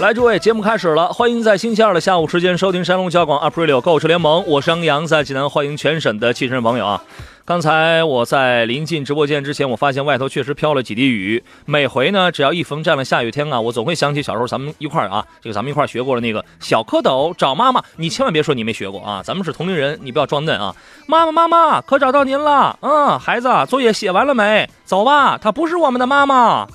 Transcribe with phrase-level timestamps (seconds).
[0.00, 7.02] 来，诸位，节目开始了，欢迎在星期二的下午时间收听山东交广 Aprilio 购车联盟，我是杨洋，在济南欢迎全省的汽车朋友啊。
[7.44, 11.44] 刚才我在临近直播间之前，我发现外头确实飘了几滴雨。
[11.66, 17.82] 每回呢，只要一逢这样的下雨天啊，我总会想起小时候咱们一块儿啊，这个咱们一块儿学过的那个小蝌蚪找妈妈。
[17.96, 20.74] 你千万别说你没学过啊，咱们是同龄人，你不要装嫩啊。
[21.06, 22.78] 妈妈妈妈，可找到您了。
[22.80, 24.66] 嗯，孩子，作业写完了没？
[24.86, 26.66] 走吧，她不是我们的妈妈。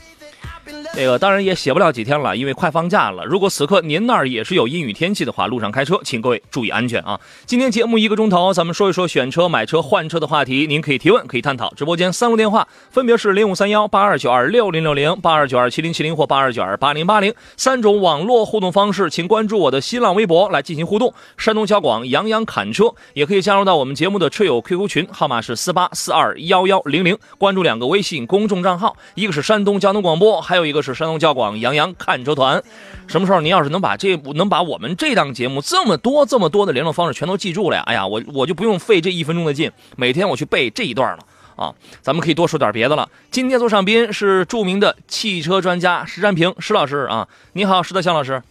[0.93, 3.25] 这个当然也写不了几天了，因为快放假了。
[3.25, 7.19] 如果此刻您那儿也是有阴雨天气的话，路上开车，请各位注意安全啊！
[7.45, 11.73] 今天节目一个钟头，咱们说一说选车、买车、换车的话题，您可以提问，可以探讨。
[11.75, 21.13] 直播间三路电话分别是零五三幺八二九二六零六零、八二九二七零七零或八二九二八零八零三种网络互动方式，请关注我的新浪微博来进行互动。
[21.37, 32.63] 山东交广杨洋侃车也可以加入到我们节目的车友 QQ 群，号码是四八四二幺幺零零，关注两个微信公众账号，一个是山东交通广播，还有一个是山东交广杨洋看车团。
[33.07, 37.83] 什么时候您要是能把这能把我们这档节目这么多这么多的联络方式全都记住了呀？
[37.85, 41.19] 哎呀，我我就不用费这一分钟的劲，每天我去背这一段了
[41.55, 41.73] 啊！
[42.01, 43.07] 咱们可以多说点别的了。
[43.29, 48.41] 今天做上宾是著名的汽车专家石占平石老师啊，你好，石德祥老师。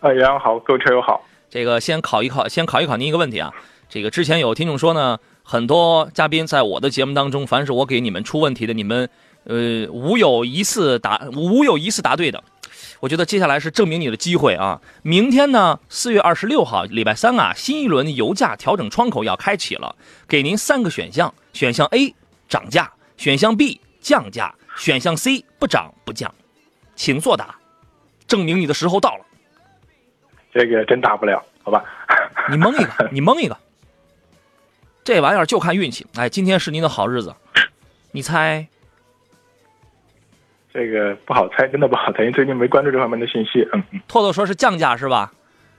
[0.00, 1.22] 哎，杨洋好，各位车友好。
[1.50, 3.52] 这个先考一考，先考一考您一个问题啊。
[3.88, 9.08] 这个之前有听众说呢，很多嘉宾在我的节目当中，凡是我给你们出问题的，你们
[9.44, 12.42] 呃无有一次答无有一次答对的。
[13.00, 14.80] 我觉得接下来是证明你的机会啊！
[15.02, 19.94] 明天呢，四月二十六号，礼拜三啊，新一轮油价调整窗口要开启了，
[20.26, 22.14] 给您三个选项：选项 A
[22.48, 26.34] 涨价，选项 B 降价，选项 C 不涨不降，
[26.96, 27.56] 请作答，
[28.26, 29.24] 证明你的时候到了。
[30.54, 31.84] 这个真答不了，好吧？
[32.48, 33.58] 你蒙一个，你蒙一个，
[35.02, 36.06] 这玩意儿就看运气。
[36.14, 37.34] 哎，今天是您的好日子，
[38.12, 38.66] 你猜？
[40.74, 43.64] 这个不好猜，真的不好猜，因为最近没关注这方面的信息。
[43.72, 45.32] 嗯，拓拓说是降价是吧？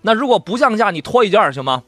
[0.03, 1.83] 那如果不降价，你脱一件行吗？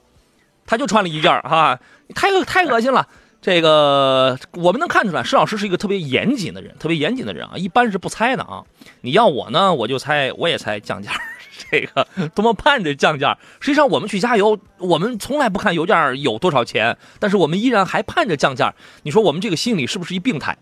[0.65, 1.79] 他就穿了一件哈，
[2.13, 3.07] 太恶太恶心了。
[3.39, 8.65] 这个我们能看出来，施老师是一个特别严谨的人，特别严谨的人啊，一般是不猜的啊。
[8.99, 11.11] 你要我呢，我就猜，我也猜降价。
[11.71, 18.73] 这个多么盼着降价，实际上我们去加油，我们从来不看油价有多少钱，但是我们依然还盼着降价。
[19.03, 20.57] 你说我们这个心理是不是一病态？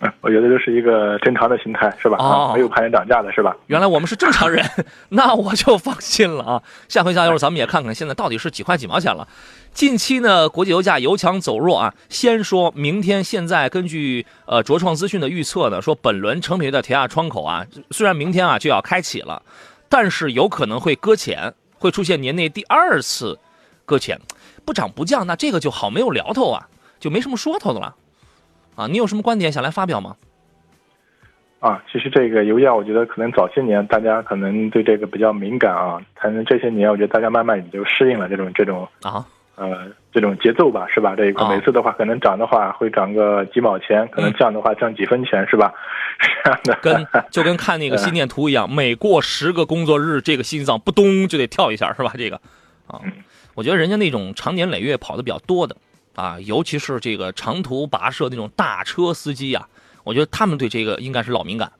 [0.00, 2.18] 嗯，我觉得这是一个正常的心态，是吧？
[2.18, 3.56] 哦，没有盼着涨价的是吧？
[3.68, 4.64] 原来我们是正常人，
[5.10, 6.62] 那我就放心了啊。
[6.88, 9.26] 下回加油，咱们也看看现在到底是几块几毛钱了。
[9.72, 11.94] 近期呢，国际油价由强走弱啊。
[12.08, 19.42] 先说明天，现在根据呃卓创资讯的预测呢，说本轮成品油的调价窗口啊，虽然明天啊就要开启了，
[19.88, 23.38] 但是有可能会搁浅，会出现年内第二次
[23.84, 24.20] 搁浅，
[24.64, 26.68] 不涨不降，那这个就好没有聊头啊，
[27.00, 27.94] 就没什么说头的了。
[28.76, 30.16] 啊，你有什么观点想来发表吗？
[31.60, 39.24] 啊，其实这个油价，我觉得可能早些年大家可能对这个比较敏感啊，可能这些年我觉得大家慢慢也就适应了这种这种啊
[39.56, 41.14] 呃这种节奏吧，是吧？
[41.16, 45.72] 这一块每次的话，可能涨的话会涨个几毛钱，可能降的话降几分钱，是吧？
[46.20, 46.78] 是这样的。
[46.82, 52.12] 跟 就跟看那个心电图一样，每过十个工作日，这个心脏扑咚就得跳一下，是吧？
[52.18, 52.36] 这个
[52.88, 53.00] 啊，
[53.54, 55.74] 我觉得人家那种长年累月跑的比较多的。
[56.14, 59.66] 啊，尤其是这个长途跋涉那种大车司机呀，
[60.04, 61.70] 我觉得他们对这个应该是老敏感，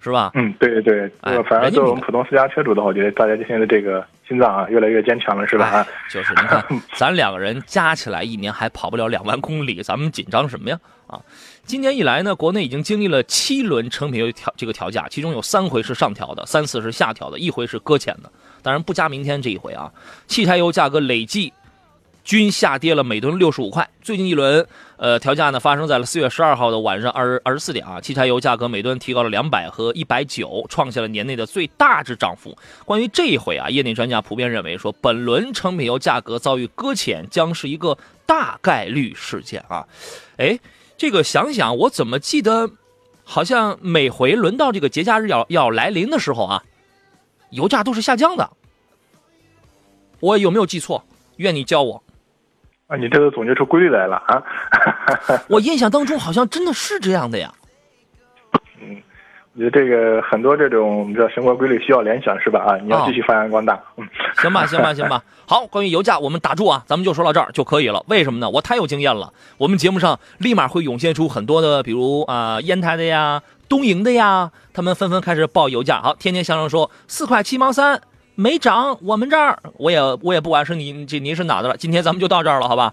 [0.00, 0.30] 是吧？
[0.34, 5.86] 嗯，对对对，反正作为我们普通私家车主的话，我觉得大家现在这个心脏啊越来越坚强了，是吧？
[6.10, 6.64] 就是你看，
[6.94, 10.78] 咱两个人加起来一年还跑不了两万公里，咱们紧张什么呀？
[11.06, 11.20] 啊，
[11.64, 18.30] 今年以来呢，国内已经经历了七轮成品油调这个调价，其中有三回是上调的，三次是下调的，一回是搁浅的。
[18.62, 19.92] 当然不加明天这一回啊，
[20.26, 21.52] 汽柴油价格累计。
[22.24, 23.88] 均下跌了每吨六十五块。
[24.02, 24.66] 最近一轮，
[24.96, 28.00] 呃，调价呢发生在了四月十二号的晚上二二十四点啊。
[28.00, 32.56] 汽柴油价格每吨提高了两百和一百九，创下了年内的最大值涨幅。
[32.86, 39.86] 关于这一回啊，业内专家普遍认为说，本轮成品油价格遭遇搁浅将是一个大概率事件啊。
[40.38, 40.58] 哎，
[40.96, 42.70] 这个想想，我怎么记得，
[43.22, 46.64] 好像每回轮到这个节假日要要来临的时候啊，
[47.50, 48.50] 油价都是下降的。
[50.20, 51.04] 我有没有记错？
[51.36, 52.02] 愿你教我。
[52.94, 54.42] 啊，你这都总结出规律来了啊！
[55.50, 57.52] 我印象当中好像真的是这样的呀。
[58.80, 58.96] 嗯，
[59.54, 62.60] 我觉得这个很多这种我们知道生活规律需要联想是吧？
[62.60, 63.78] 啊，你要继续发扬光大。
[63.96, 65.22] 嗯，行吧， 行吧，行吧。
[65.46, 68.04] 好，关于油价我们打住啊，咱们就说到这儿就可以了。
[68.06, 68.48] 为什么呢？
[68.48, 69.32] 我太有经验了。
[69.58, 76.00] 我们节目上立马会涌现出很多的，比如啊，烟台的呀，东营的呀，他们纷纷开始报油价。
[76.00, 78.00] 好，天天向上说四块七毛三
[78.36, 81.76] 没涨，我们这儿我也我也不管是你这您是哪的了。
[81.76, 82.92] 今天咱们就到这儿了，好吧？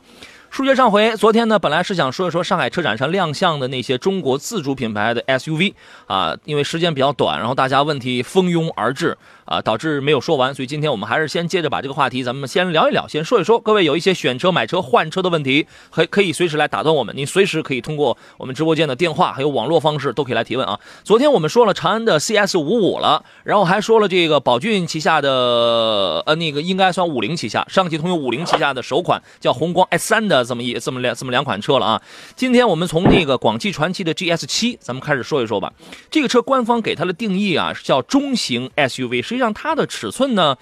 [0.51, 5.73] 数学上回，昨天呢，本来是想说一说上海车展上亮相的那些中国自主品牌的 SUV
[6.07, 13.59] 啊，因为时间比较短，然后大家问题蜂拥而至啊，导致没有说完，所以今天我们还是先接着把这个话题，咱们先聊一聊，先说一说。
[13.59, 20.79] 各位有一些选车、买车、换车的问题，可可以随时来打断我们，您随时可以通过我们直播间的电话还有网络方式都可以来提问啊。
[21.03, 32.01] 昨天我们说了长安的 CS 五五了，然后还说了这个宝骏旗下的呃那个应该算五菱旗下，上汽通用五菱旗下的首款叫宏光 S 三的这么一这么两这么两款车了啊。
[32.35, 35.73] 今天我们从那个广汽传祺的 GS 七，咱们开始说一说吧。
[36.09, 39.30] 这个车官方给它的定义啊，叫中型 SUV。
[39.31, 40.57] 实际上它的尺寸呢，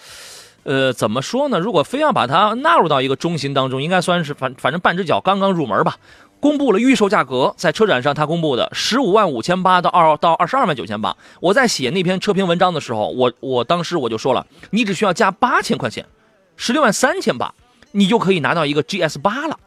[0.62, 1.58] 呃，怎么说呢？
[1.58, 5.98] 如果非要把它纳入到一个中型当中，应该算是反反正半只脚刚刚入门吧。
[6.40, 11.18] 公布了预售价格，在车展上它公布的十五万五千八到二到二十二万九千八。
[11.42, 16.06] 我在写那篇车评文章的时候，我我当时我就说了，你只需要加八千块钱，
[16.58, 17.52] 十六万三千八，
[17.94, 19.58] 你就可以拿到一个 GS 八了。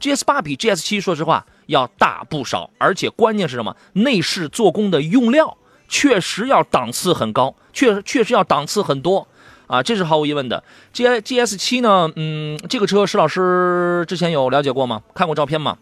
[0.00, 3.76] GS 八比 GS 七说实话要大不少，而且关键是什么？
[3.92, 5.56] 内饰做工的用料
[5.88, 9.26] 确实要档次很高，确确实要档次很多
[9.66, 10.62] 啊，这是毫无疑问的。
[10.92, 15.02] G GS 七呢，嗯，这个车石老师之前有了解过吗？
[15.14, 15.76] 看过照片吗？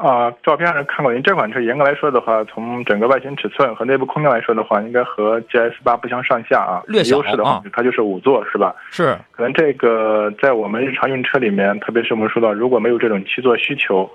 [0.00, 1.12] 啊，照片上看过。
[1.12, 6.80] 您这款车严格来说的话，从整个外形尺寸和内部空间来说的话，应该和 GS 八不相上下啊。
[6.86, 8.72] 略小优势的话啊，它就是五座是吧？
[8.92, 14.08] 是，可能这个在我们日常用车里面，特别是我们说到如果没有这种七座需求，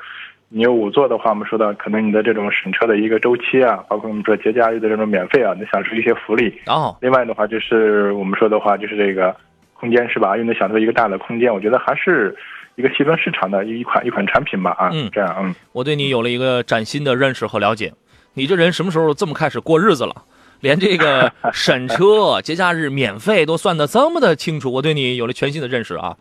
[0.55, 6.53] 你有五座的话，我们说到可能你的这种审车的一个周期啊，包括我们说节假日的这种免费啊，能享受一些福利。
[6.67, 9.35] 哦，另外的话，就是我们说的话，就是这个
[9.73, 10.37] 空间是吧？
[10.37, 12.35] 又能享受一个大的空间，我觉得还是
[12.75, 14.91] 一个细分市场的一款一款产品吧啊。
[14.93, 15.55] 嗯这样嗯。
[15.71, 17.91] 我对你有了一个崭新的认识和了解。
[18.35, 20.13] 你这人什么时候这么开始过日子了？
[20.59, 26.15] 连这个 审车、节假日免费都算得这么的清楚，我对你有了全新的认识啊。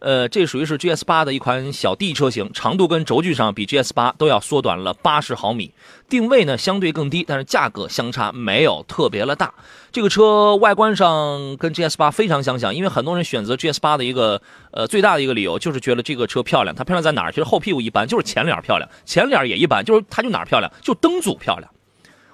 [0.00, 5.72] 呃，这属于是 GS 八的一款小 D 车型，长度跟轴距上比 GS 八都要缩短了八十毫米，
[6.08, 9.52] 定位呢相对更低，但是价格相差没有特别的大。
[9.90, 14.40] 这个车外观上跟 GS 八非常相像，因为很多人选择 GS 八的一个
[14.70, 16.74] 呃最大的一个理由就是觉得这个车漂亮。
[16.76, 17.32] 它漂亮在哪儿？
[17.32, 21.68] 其实后屁股一般，就是前脸漂亮，前脸也一般，就是它就哪儿漂亮，就灯组漂亮。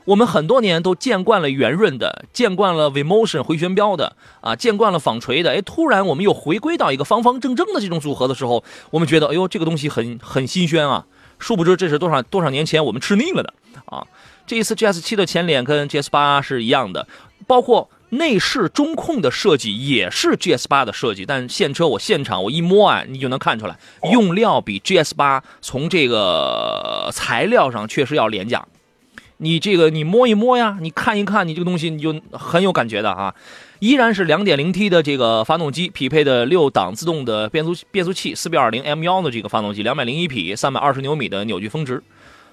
[0.05, 11.07] 我们很多年都见惯了圆润的，见惯了 V-motion 回旋镖的啊，见惯了纺锤的，哎，突然我们又回归到一个方方正正的这种组合的时候，我们觉得，哎呦，这个东西很很新鲜啊！
[11.39, 13.53] 殊不知这是多少多少年前我们吃腻了的
[13.87, 14.07] 啊！
[14.47, 17.09] 这一次 GS 七的前脸跟 GS 八是一样的，
[17.47, 23.79] 包括内饰中控的设计也是 GS 八的设计，但现车我现场我一摸啊，你就能看出来，
[24.13, 28.67] 用料比 GS 八从这个材料上确实要廉价。
[29.39, 33.35] 你这个你摸一摸呀，你看一看，你这个东西你就很有感觉的啊。
[33.81, 42.03] 依然是两点零 T 的这个发动机，匹配的六档自动的变速变速器，4.20 M1 的这个发动机，201匹，320牛米的扭矩峰值。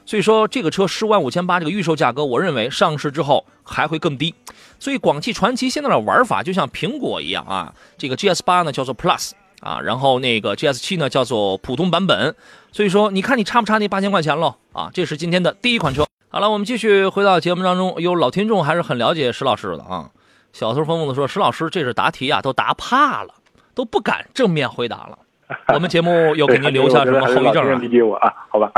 [0.04, 4.34] 所以说这个车十万五千八这个预售价格，我认为上市之后还会更低。
[4.80, 12.36] 所以广汽传祺现在的玩法就像苹果一样啊，这个 GS 八呢叫做 Plus 啊，然后那个 GS 七呢叫做普通版本。
[12.72, 14.90] 所以说你看你差不差那八千块钱喽啊？
[14.92, 16.04] 这是今天的第一款车。
[16.34, 17.94] 好了，我们继续回到节目当中。
[17.98, 20.10] 有老听众还是很了解石老师的啊。
[20.54, 23.34] 小偷疯疯的说：“石老师，这是答题啊，都答怕了，
[23.76, 25.20] 都不敢正面回答了。
[25.76, 27.78] 我们节目又给您留下什么后遗症啊？
[27.80, 28.72] 理解我啊，好吧。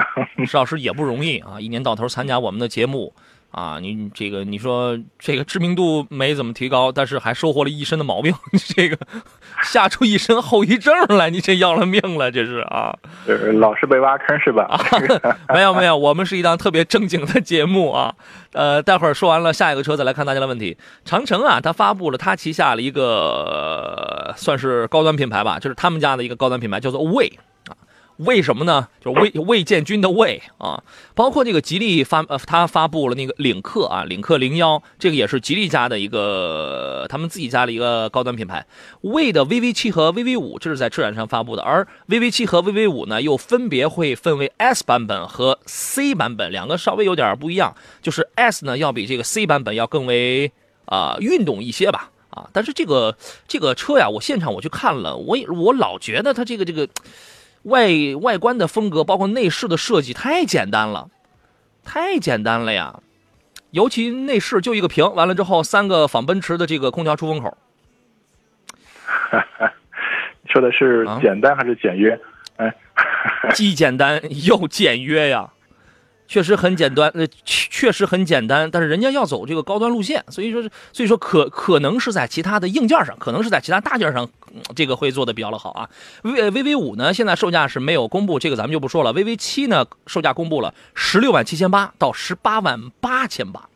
[0.48, 3.14] 石老师也不容易啊，一年到头参加我们的节目
[3.54, 8.98] 啊，你这个你说这个知名度没怎么提高，但是还收获了一身的毛病，你 这个
[9.62, 12.98] 吓出一身后遗症来，你这要了命了，这是啊。
[13.28, 14.68] 就是老是被挖坑是吧？
[15.54, 18.16] 没有没有，我们是一档特别正经的节目啊。
[18.54, 20.76] 呃，待会儿说完了下一个车，再来看大家的问题。
[21.06, 27.53] 长城啊，它发布了它旗下的一个、呃算是高端品牌吧，就是他们家的一个高端品牌，叫做魏啊。
[28.18, 28.88] 为什么呢？
[29.04, 30.84] 就是魏魏建军的魏啊，
[31.16, 38.66] 包括这个吉利发呃，他发布了那个领克啊，领克零幺，这个也是吉利家的一个他们自己家的一个高端品牌。
[39.02, 49.48] 魏的 VV 七和 VV 五这是在车展上发布的，而 VV 七和 VV 五呢又分别会分为 S 版本和 C 版本，两个稍微有点不一样，就是 S 呢要比这个 C
[49.48, 50.52] 版本要更为
[50.86, 52.12] 啊、运动一些吧。
[52.30, 53.16] 啊，但是这个
[53.48, 56.90] 这个车呀，我现场我去看了，我也我老觉得它这个这个
[57.64, 57.90] 外
[58.22, 61.10] 外观的风格，包括内饰的设计太简单了，
[61.84, 63.02] 太简单了呀。
[63.72, 67.58] 尤其内饰就一个屏，完了之后三个仿奔驰的这个空调出风口。
[70.42, 72.20] 你 说的是啊简单还是简约？
[72.58, 72.72] 哎，
[73.56, 75.52] 既简单又简约呀，
[76.34, 84.28] 确实很简单，呃，确实很简单，但是人家要走这个高端路线，所以说，所以说可可能是在其他的硬件上，可能是在其他大件上，
[84.76, 85.88] 这个会做的比较的好啊。
[86.24, 89.14] V VV 五呢，现在售价是没有公布，这个咱们就不说了。
[89.14, 93.70] VV 七呢，售价公布了十六万七千八到十八万八千八。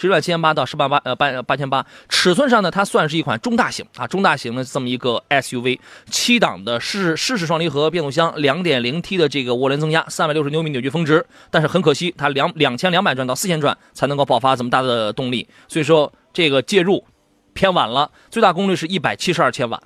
[0.00, 17.04] 十六万七千八到十八八呃八八千八，尺寸上呢，它算是一款中大型啊，中大型的这么一个 SUV，七档的湿湿式双离合变速箱，两点零 T 的这个涡轮增压，三百六十牛米扭矩峰值，但是很可惜，它两两千两百转到四千转才能够爆发这么大的动力，所以说这个介入
[17.52, 19.82] 偏晚了，最大功率是一百七十二千瓦。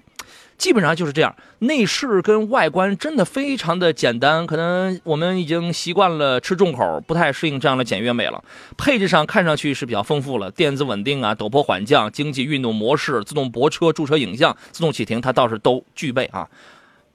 [0.63, 8.45] 基本上就是这样，内饰跟外观真的非常的简单，可能我们已经习惯了吃重口，不太适应这样的简约美了。
[8.79, 16.49] 配置上看上去是比较丰富了，电子稳定啊、陡坡缓降、经济运动模式、自动泊车、驻车影像、自动启停，它倒是都具备啊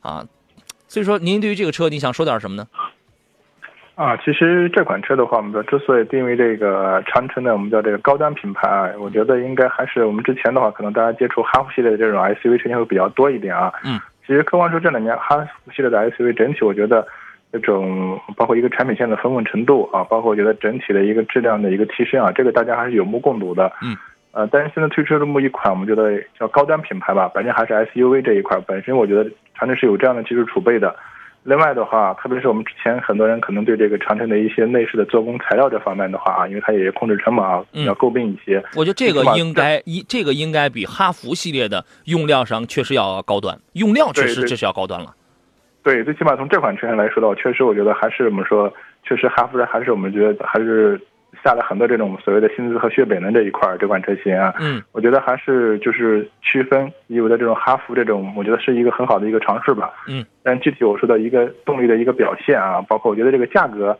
[0.01, 0.25] 啊。
[0.89, 2.67] 所以说，您对于这个车，你想说点什么呢？
[3.97, 13.73] 啊，其实这款车的话，我们说之所以定位这个长城呢，我们叫这个高端品牌啊，我觉得应该还是我们之前的话，可能大家接触哈弗系列的这种 SUV 车型会比较多一点啊。
[13.83, 17.07] 嗯，其实客观说这两年哈弗系列的 SUV 整体，我觉得
[17.51, 23.73] 这种包括一个产品线的丰富程度啊，包括我觉得整体的一个质量的一个提升啊，这个大家还是有目共睹的。
[23.81, 23.97] 嗯。
[24.31, 30.95] 呃，但是现在推出这么一款，我们觉得叫高端品牌吧，本身还是 SUV 这一块，本身我觉得长城是有这样的技术储备的。
[31.47, 38.61] 另外的话，特别是我们之前很多人可能对这个长城的一些内饰的做工材料这方面的话啊，因为它也控制成本啊，嗯要诟病一些。
[38.75, 45.15] 我觉得这个应该一这个应该比哈弗系列的用料上确实要高端，用料确实这是要高端了。
[45.83, 48.69] 对，最起码从这款车上来说的话，确实我觉得还是我们说，
[49.03, 50.99] 确实哈弗的还是我们觉得还是
[51.47, 59.93] 下了很多这种所谓的薪资和血本的这一块儿这款车型啊，嗯我觉得还是就是区分以往的这种哈弗这种，我觉得是一个很好的一个尝试吧。
[60.09, 63.97] 嗯，但具体我说的一个动力的一个表现啊，包括我觉得这个价格，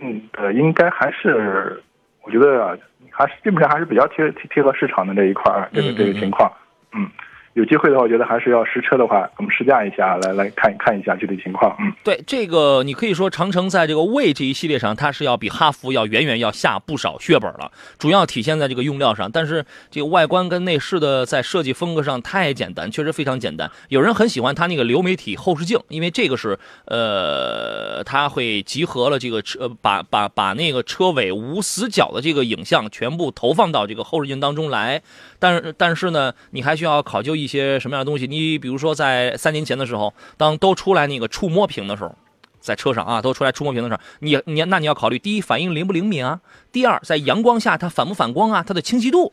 [0.00, 1.78] 嗯呃，应该还是
[2.22, 2.74] 我觉得啊
[3.10, 6.50] 还是基本上还是比较贴贴贴合市场的这一块儿这个这个情况。
[6.94, 7.06] 嗯，
[7.54, 11.76] 有机会的话，我觉得还是要实车的话，我们试驾一下，来来看看一下具体情况。
[11.80, 11.92] 嗯。
[12.02, 19.30] 对这个，你可以说长城在这个魏这一系列上，它是要比哈弗要远远要下不少血本了，主要体现在这个用料上。
[19.30, 23.70] 但是这个外观跟内饰的在设计风格上太简单，确实非常简单。
[23.88, 35.02] 有人很喜欢它那个流媒体后视镜，因为这个是呃，它会集合了这个车，把把把那个车尾无死角的这个影像全部投放到这个后视镜当中来。
[35.38, 38.26] 但是但是呢，你还需要考究一些什么样的东西？
[38.26, 42.14] 你比如说在三年前的时候，当都出来那个触摸屏的时候。
[42.60, 46.38] 在车上啊，都出来触摸屏的时候，你你那你要考虑，第一反应灵不灵敏啊，
[46.70, 49.32] 第二在阳光下它反不反光啊，它的清晰度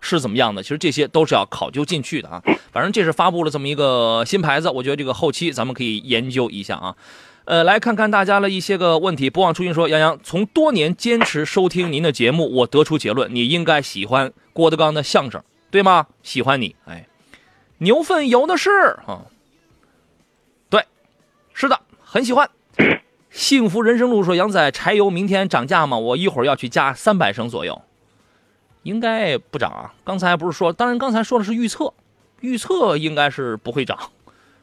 [0.00, 0.62] 是怎么样的？
[0.62, 2.40] 其实这些都是要考究进去的啊。
[2.70, 6.94] 反正这是发布了这么一个新牌子，我觉得这个后期咱们可以研究一下啊。
[7.46, 9.28] 呃，来看看大家的一些个问题。
[9.28, 16.06] 不忘初心说，杨洋从多年坚持收听您的节目，我得出结论，你应该喜欢郭德纲的相声，对吗？
[16.22, 17.08] 喜欢你，哎，
[17.78, 18.70] 牛粪有的是
[19.06, 19.26] 啊。
[20.68, 20.84] 对，
[21.54, 22.48] 是的，很喜欢。
[23.30, 25.98] 幸福人生路说：“杨仔，柴油明天涨价吗？
[25.98, 27.82] 我一会儿要去加三百升左右，
[28.82, 29.94] 应该不涨啊。
[30.02, 31.92] 刚才不是说，当然刚才说的是预测，
[32.40, 33.96] 预测应该是不会涨，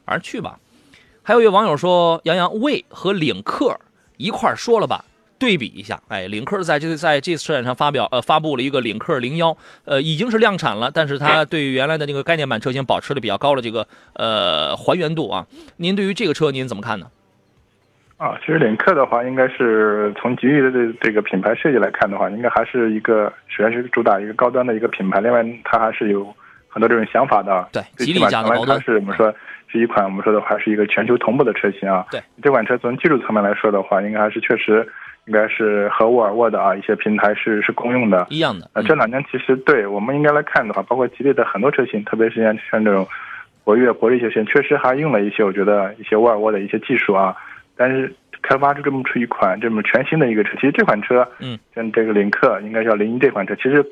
[0.05, 0.59] 反正去吧。”
[1.21, 3.79] 还有一位网友说：“杨洋，魏和领克
[4.17, 5.05] 一块说了吧，
[5.45, 5.99] 对比一下。
[6.07, 15.45] 哎，领克在这在这次车展上发表呃发布了一个领克零幺，呃已经是量产了，但是它对于原来的那个概念版车型保持了比较高的这个呃还原度啊。
[15.77, 17.05] 您对于这个车您怎么看呢？”
[18.17, 26.25] 啊，其实领克的话，应该是从吉利的这这个品牌设计来看的话，应该还是一个首先是主打一个高端的一个品牌，另外它还是有
[26.69, 27.67] 很多这种想法的。
[27.73, 29.35] 对，吉利家的高端它是我们说
[29.67, 32.05] 是一款我们说的还是一个全球同步的车型啊。
[32.09, 34.87] 对，这款车从技术层面来说的话，应该还是确实
[35.27, 38.27] 应该是和沃尔沃的啊一些平台是是公用的。
[38.29, 38.69] 一样的。
[38.73, 43.07] 呃，这两年其实对我们应该来看的话，包括吉利的很多车型，特别是像像这种
[43.63, 47.35] 博越、博越这些确实还用了一些我觉得一些沃尔沃的一些技术啊。
[47.75, 53.83] 但是开发出这么出一款这么全新的一个车，其实这款车，嗯，像这个领克应该叫零一这款车，其实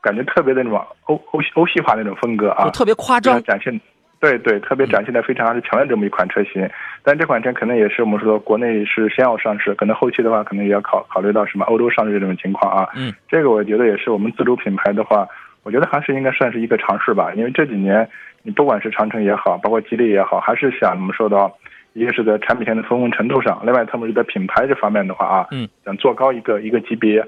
[0.00, 3.80] 感觉特别的那种欧欧欧系化那种风格啊，就特别夸张展现。
[4.22, 6.70] 对对，特别展现的非常强的这么一款车型，
[7.02, 12.88] 但这款车可能也是我们说国内是先要上市，可能后期的话可能也要考考虑到什么欧洲上市这种情况啊。
[12.94, 15.26] 嗯，这个我觉得也是我们自主品牌的话，
[15.64, 18.08] 我觉得还是应该算是一个尝试吧，因为这几年
[18.44, 21.52] 你不管是长城也好，包括吉利也好，还是想我们说到，
[21.92, 27.24] 一个是在产品线的丰富程度上，另外他们是在品牌这方面的话啊，嗯，想做高一个一个级别。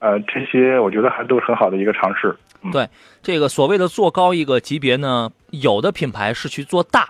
[0.00, 2.36] 呃，这些我觉得还都是很好的一个尝试。
[2.72, 2.88] 对，
[3.22, 7.08] 这个所谓的做高一个级别呢，有的品牌是去做大，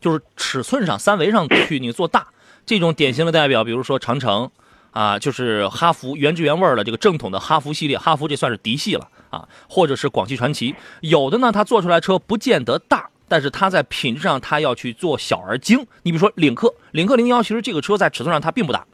[0.00, 2.28] 就是尺寸上、三维上去你做大。
[2.66, 4.50] 这种典型的代表，比如说长城，
[4.90, 10.74] 啊，就是哈弗原汁原味的这个正统的哈弗系列，哈弗这算是嫡系了啊，或者是广汽传祺。
[11.00, 15.86] 有的呢，它做出来车不见得大，但是它在品质上它要去做小而精。
[16.02, 18.84] 你比如说领克，领克零幺，其实这个车在尺寸上它并不大，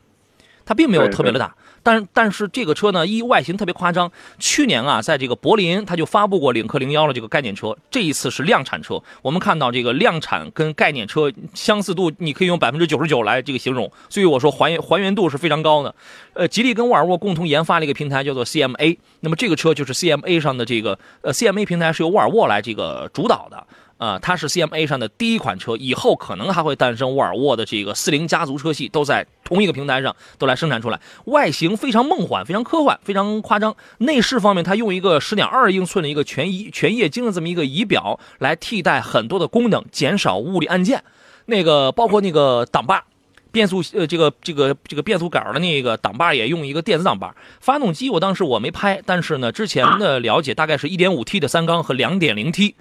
[0.65, 1.55] 它并没有特别的大。
[1.87, 4.11] 但但是这个车呢，一外形特别夸张。
[4.41, 7.77] 去年啊，在这个柏林，它就发布过领克零幺的这个概念车。
[7.89, 9.01] 这一次是量产车。
[9.23, 13.89] 我们看到这个量产跟概念车相似度，你可以用百分之九十九来这个形容。
[14.09, 15.95] 所以我说还原还原度是非常高的。
[16.35, 18.99] 呃，吉利跟沃尔沃共同研发了一个平台，叫做 CMA。
[19.21, 23.65] 那么这个车就是 CMA 上的这个呃 CMA 平台是由沃尔沃来这个主导的。
[23.99, 31.01] 啊，它是 CMA 上的第一款车，以后可能还会诞生沃尔沃的这个四零家族车系，都在同一个平台上都来生产出来。
[31.25, 33.75] 外形非常梦幻，非常科幻，非常夸张。
[33.99, 41.03] 内饰方面，它用一个十点二英寸的一个全仪全液晶的这么一个仪表来替代很多的功能，减少物理按键。
[41.47, 43.03] 那个包括那个挡把、
[43.51, 47.35] 变速呃这个这个这个变速杆的那个挡把也用一个电子挡把。
[47.61, 52.75] 发动机我当时我没拍，但是呢之前的了解大概是一点五 T 的三缸和两点零 T。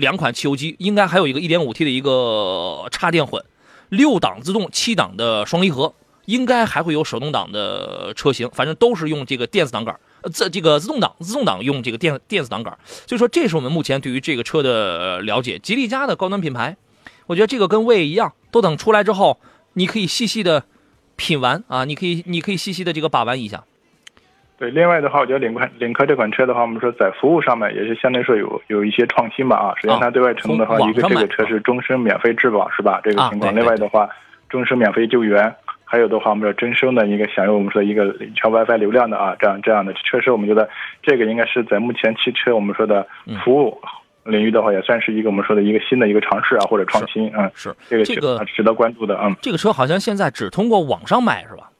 [0.00, 3.44] 两款汽油机应该还有一个 1.5T 的一个插电混，
[3.90, 12.76] 六档自动，七档的双离合，应该还会有手动挡的车型，反正都是用这个电子挡杆，呃，这这个自动挡，自动挡用这个电电子挡杆，
[13.06, 15.58] 所以说这是我们目前对于这个车的了解。
[15.58, 16.76] 吉利家的高端品牌，
[17.26, 19.38] 我觉得这个跟魏一样，都等出来之后，
[19.74, 20.64] 你可以细细的
[21.16, 23.64] 品完啊，你可以你可以细细的这个把玩一下。
[24.60, 29.72] 对，另外的话，我觉得领克领克这款车的话，我们说在服务上面也是相对说有有一些创新吧啊。
[29.80, 33.00] 首先，它对外承诺的话，一个这个车是终身免费质保，是吧？
[33.02, 33.56] 这个情况。
[33.56, 34.06] 另外的话，
[34.50, 35.50] 终身免费救援，
[35.82, 40.68] 还有的话，我们说终身的一个享用我们说一个全 WiFi 流量的啊，这样这样的，确实我们觉得
[41.02, 43.06] 这个应该是在目前汽车我们说的
[43.42, 43.80] 服务
[44.24, 49.34] 领域的话，也算是一个我们说的一个新的一个尝试啊，或者创新嗯，是这个这个值得关注的嗯。
[49.40, 51.70] 这个车好像现在只通过网上卖是吧？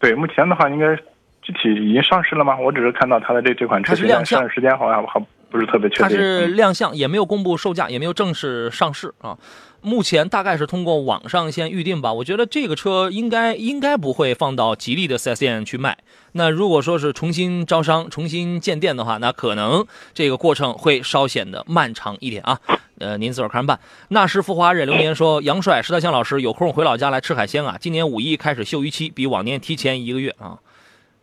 [0.00, 0.98] 对，目前的话应该。
[1.46, 2.58] 具体已经上市了吗？
[2.58, 6.02] 我只是看到它的这这款车亮上市时间好像还不是特别确定。
[6.02, 9.38] 它是亮相，也没有公布售价，也没有正式上市啊。
[9.80, 12.12] 目前大概是通过网上先预定吧。
[12.12, 15.96] 我觉得这个车应该应该不会放到吉利的 4S 店去卖。
[16.32, 22.58] 那如果说是重新招商、重新建店的话，那可能这个过程会稍显得漫长一点啊。
[22.98, 23.78] 呃，您自个儿看着办。
[24.08, 27.76] 那时富华忍流年说：“杨帅、石大强老师有空回老家来吃海鲜啊？
[27.78, 30.58] 今年五一开始休渔期，比往年提前一个月啊。”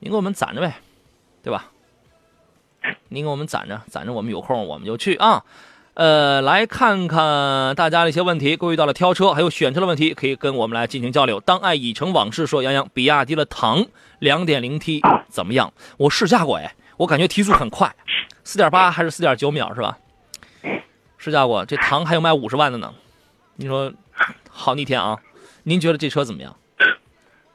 [0.03, 0.75] 您给我们攒着呗，
[1.41, 1.71] 对吧？
[3.07, 5.45] 您给我们攒着，攒着，我们有空我们就去啊。
[5.93, 11.39] 呃，来看看大家的一些问题，各位遇到了挑车还有选车的问题，可以跟我们来进行交流。
[11.39, 13.85] 当爱已成往事，说杨洋，比亚迪的唐
[14.19, 15.71] 2.0T 怎么样？
[15.95, 17.95] 我试驾过，哎，我感觉提速很快
[18.45, 19.97] ，4.8还是4.9秒是吧？
[21.17, 22.93] 试驾过，这唐还有卖五十万的呢。
[23.55, 23.93] 你说
[24.49, 25.17] 好逆天啊？
[25.63, 26.53] 您觉得这车怎么样？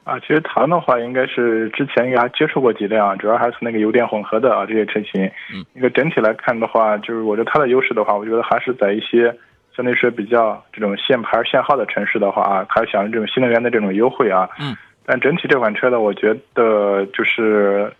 [0.09, 5.23] 啊，其实唐的话，应该是之前应该还接触过几辆，主要还是那个油电混合的啊这些车型。
[5.53, 9.31] 嗯，一个整体来看的话，就是我觉得它的优势的话，我觉得还是在一些
[9.75, 14.49] 相对说比较这种限牌限号的城市的话啊，还是享受这种新能源的这种优惠啊。
[14.59, 17.93] 嗯，但整体这款车呢，我觉得就是，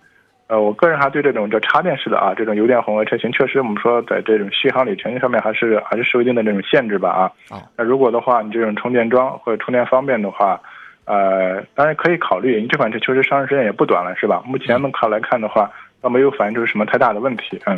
[0.47, 7.31] 呃，我个人还对这种叫插电式的啊这种油电混合车型，确实我们说在这种续航里程上面还是还是受一定的这种限制吧啊。
[7.51, 10.59] 哦，那如果的话，你这种充电桩或者充电方便的话。
[11.09, 14.43] 呃，当然可以考虑，因为这款车确实上市时间也不短了，是吧？
[14.45, 15.67] 目前的看来看的话，
[16.01, 17.59] 倒没有反映出什么太大的问题。
[17.65, 17.75] 嗯，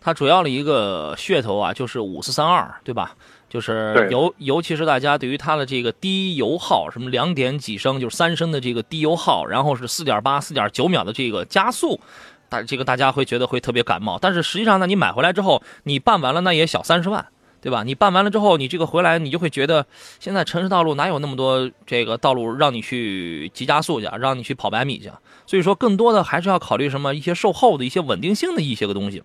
[0.00, 3.12] 它主要的一个噱头啊，就是五四三二，对吧？
[3.48, 12.00] 就是尤尤其是大家对于它的这个低油耗，什么两点几升，就是三升的这个低油耗，然后是四点八、四点九秒的这个加速，
[12.48, 14.18] 大这个大家会觉得会特别感冒。
[14.20, 17.24] 但是实际上呢，你买回来之后，你办完了那也小三十万。
[17.64, 17.82] 对吧？
[17.82, 19.86] 你办完了之后，你这个回来，你就会觉得，
[20.20, 25.10] 现在城市道路哪有那么多这个道路让你去急加速去，让你去跑百米去？
[25.46, 29.22] 所以说，更多的还是要考虑什么一些售后的一些稳定性的一些个东西。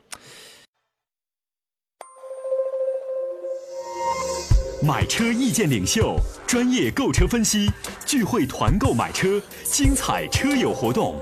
[4.82, 6.15] 买车意见领袖，
[6.47, 7.69] 专业购车分析，
[8.06, 11.21] 聚会团购买车，精彩车友活动。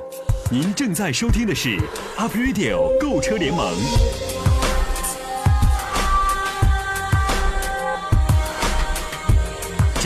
[0.51, 1.79] 您正在收听的是
[2.15, 4.36] Up Radio 购车联盟。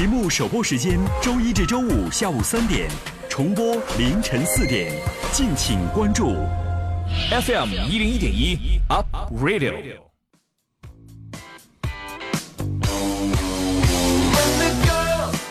[0.01, 2.89] 节目首播时间：周一至周五下午三点，
[3.29, 4.91] 重播凌晨四点，
[5.31, 6.33] 敬请关注。
[7.29, 10.10] FM 一零一点一 Up Radio。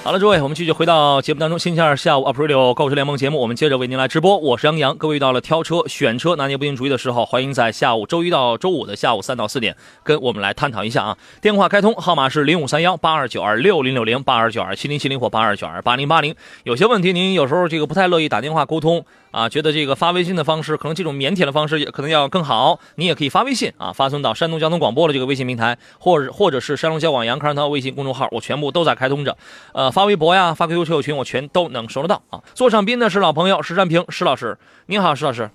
[0.02, 1.58] 好了，诸位，我们继续回到节目当中。
[1.58, 4.38] 星期二下午，Aprilio 购车联盟节目，我们接着为您来直播。
[4.38, 11.18] 我是杨洋，各位遇到了挑车、选车拿捏不定主意的时候，欢迎在下午周一到周五的下午三到四点跟我们来探讨一下啊。
[11.42, 16.34] 电话开通，号码是零五三幺八二九二六零六零八二九二七零七零或八二九二八零八零。
[16.64, 29.36] 有些问题您有时候这个不太乐意打电话沟通啊，觉得这个发微信的方式，可能这种腼腆的方式也可能要更好，你也可以发微信啊，发送到山东交通广播的这个微信平台，或者或者是山东交广杨康涛微信公众号，我全部都在开通着。
[29.72, 32.42] 呃，发微博呀，发 QQ 车友群，我全都能收得到啊。
[32.54, 35.48] 座上宾的是老朋友石占平石老师，您好，石老师。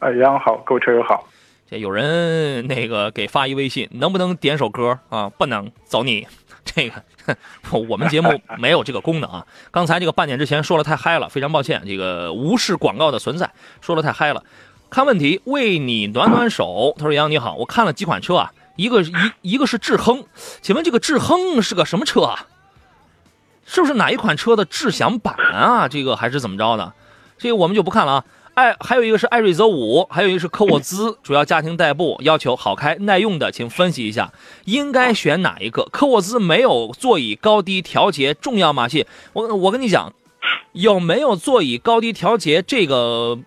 [0.00, 1.28] 哎，杨好，各位车友好。
[1.70, 5.30] 这有人那个给发一微信，能不能点首歌啊？
[5.38, 6.26] 不能，走你。
[6.64, 7.02] 这个
[7.88, 9.46] 我们节目没有这个功能啊。
[9.70, 14.44] 刚才这个半点之前说了太嗨了，非常抱歉，这个无视广告的存在，说了太嗨了。
[14.90, 16.94] 看问题，为你暖暖手。
[16.98, 20.24] 他说：“杨你好，我看了几款车啊，一个一一个是智亨，
[20.60, 22.46] 请问这个智亨是个什么车啊？
[23.64, 25.88] 是不是哪一款车的智享版啊？
[25.88, 26.92] 这个还是怎么着的？
[27.38, 28.24] 这个我们就不看了啊。
[28.54, 34.30] 艾还有一个是艾瑞泽五，还有一个是科沃兹，主要家庭代步，要求好开耐用的，请分析一下
[34.66, 35.84] 应该选哪一个？
[35.90, 38.88] 科沃兹没有座椅高低调节，重要吗？
[38.88, 40.12] 谢我我跟你讲，
[40.72, 43.38] 有没有座椅高低调节这个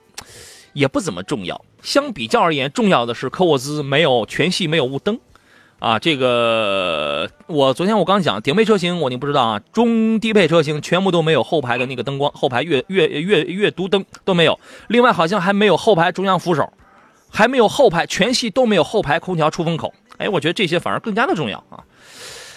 [0.73, 5.19] 也不怎么重要，相比较而言，重要的是科沃兹没有全系没有雾灯。
[5.85, 14.59] 啊，这个我昨天我刚讲顶配车型，我你不知道啊，中低配车型全部都没有后排的那个灯光，后排阅阅阅阅读灯都没有。
[14.87, 16.73] 另外好像还没有后排中央扶手，
[17.31, 19.93] 还没有后排全系都没有后排空调出风口。
[20.17, 21.83] 哎，我觉得这些反而更加的重要啊。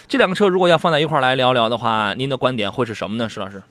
[0.07, 3.63] 这两个车如果要放在一块来聊聊的话，您的观点会是什么呢，石老师？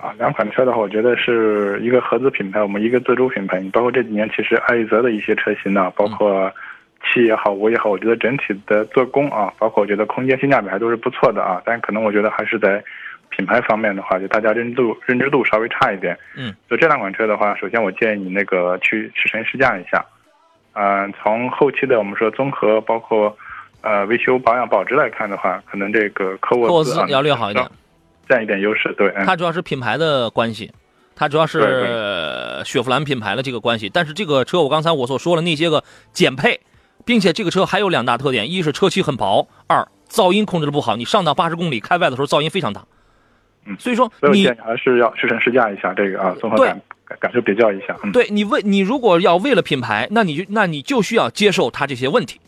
[0.00, 3.60] 啊，两款车的话，我觉得是一个合资品牌，我们一个自主品牌。
[3.72, 6.48] 包括这几年其实艾泽的一些车型呢，包括。
[7.02, 11.60] 七也好，五也好，我觉得整体的做工啊，包括我觉得空间性价比还都是不错的啊。
[11.64, 12.82] 但可能我觉得还是在
[13.30, 16.16] 品牌方面的话，就大家认知度认知度稍微差一点。
[16.36, 20.04] 嗯，就这两款车的话，首先我建议你那个去试乘试驾一下。
[20.74, 23.36] 嗯，从后期的我们说综合包括
[23.80, 27.66] 呃维修保养保值来看的话，可能这个科沃斯要略好一点，
[28.28, 28.94] 占一点优势。
[28.98, 30.70] 对，它主要是品牌的关系，
[31.16, 33.88] 它主要是雪佛兰品牌的这个关系。
[33.88, 35.82] 但是这个车我刚才我所说的那些个
[36.12, 36.60] 减配。
[37.04, 40.96] 并且这个车还有两大特点：一是车漆很薄，二噪音控制的不好。
[40.96, 42.84] 你上到八十公里开外的时候，噪音非常大。
[43.66, 46.80] 嗯，所以说你还是要试乘试驾一下这个啊，综合感
[47.18, 47.96] 感受比较一下。
[48.12, 52.40] 对你为你如果要为了品牌，那你就那你就需要接受它这些问题。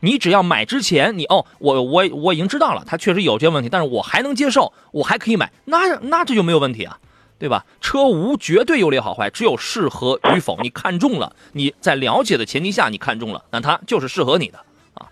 [0.00, 6.98] 你只要买之前，你哦，我我我已经知道了，它确实有这些问题，但是我还能接受，我还可以买，那那这就没有问题啊。
[7.38, 7.64] 对吧？
[7.80, 10.58] 车无绝对优劣好坏，只有适合与否。
[10.62, 14.58] 你看中了，你在了解的前提下，你看中了，那它就是适合你的
[14.94, 15.06] 啊。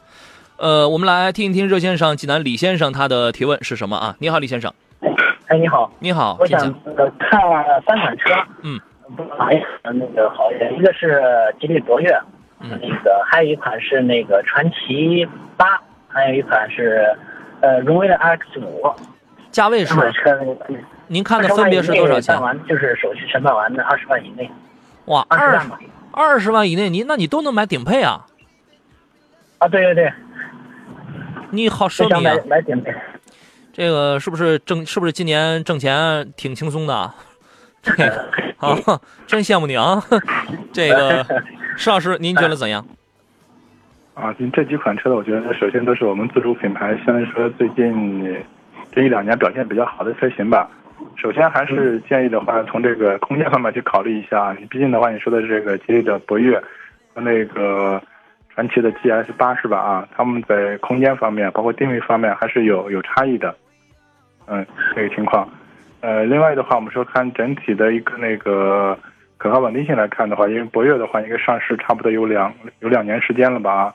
[0.57, 4.17] 呃，我们来听一听热线上济南李先生他的提问是什么啊？
[4.19, 4.73] 你好，李先生。
[5.47, 5.93] 哎，你好。
[6.01, 6.37] 你好。
[6.41, 6.61] 我想
[6.97, 7.41] 呃看
[7.87, 8.31] 三款车。
[8.63, 8.81] 嗯。
[9.39, 10.77] 哪一款那个好一点？
[10.77, 11.23] 一个是
[11.61, 12.11] 吉利博越，
[12.59, 15.25] 嗯那个还有一款是那个传奇
[15.57, 17.17] 八，还有一款是
[17.61, 18.93] 呃荣威的 RX 五。
[19.53, 19.95] 价位是？
[20.13, 20.37] 车
[21.09, 22.35] 您看的分别是多少钱？
[22.35, 24.51] 办完就是手续全办完的，二十万以内。
[25.07, 25.79] 哇，二十万
[26.13, 28.27] 二十万以内，你那你都能买顶配啊？
[29.59, 30.13] 啊，对对对。
[31.51, 32.45] 你好，奢靡啊！
[32.49, 32.95] 买顶配。
[33.73, 34.85] 这个是不是挣？
[34.85, 36.95] 是不是今年挣钱挺轻松的？
[38.59, 38.75] 啊，
[39.29, 40.03] 真羡慕你啊！
[40.73, 41.25] 这个
[41.77, 42.85] 石老师，您觉得怎样？
[44.15, 48.45] 啊，这几款车，我觉得首先都是我们自主品牌，相对说最近
[48.91, 50.69] 这一两年表现比较好的车型吧。
[51.17, 54.55] 首先还是建议的话，从这个空间方面去考虑一下。
[54.59, 56.59] 你毕竟的话，你说的是这个吉利的博越
[57.15, 58.01] 和那个
[58.55, 59.79] 传祺的 GS 八是吧？
[59.79, 63.55] 啊，他们在空间方面，包括定位方面，还是有有差异的。
[64.47, 64.65] 嗯，
[64.95, 65.49] 这个情况。
[66.01, 68.97] 呃，另外的话，我们说看整体的一个那个
[69.39, 73.73] 可靠稳定性来看的话，因为博越的话，应该上市差不多有两有两年时间了吧？
[73.73, 73.95] 啊，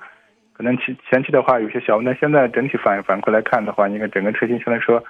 [0.53, 5.01] 可能前前期的话有些小，那现在整体反反馈来看的话，应该整个车型相对来说。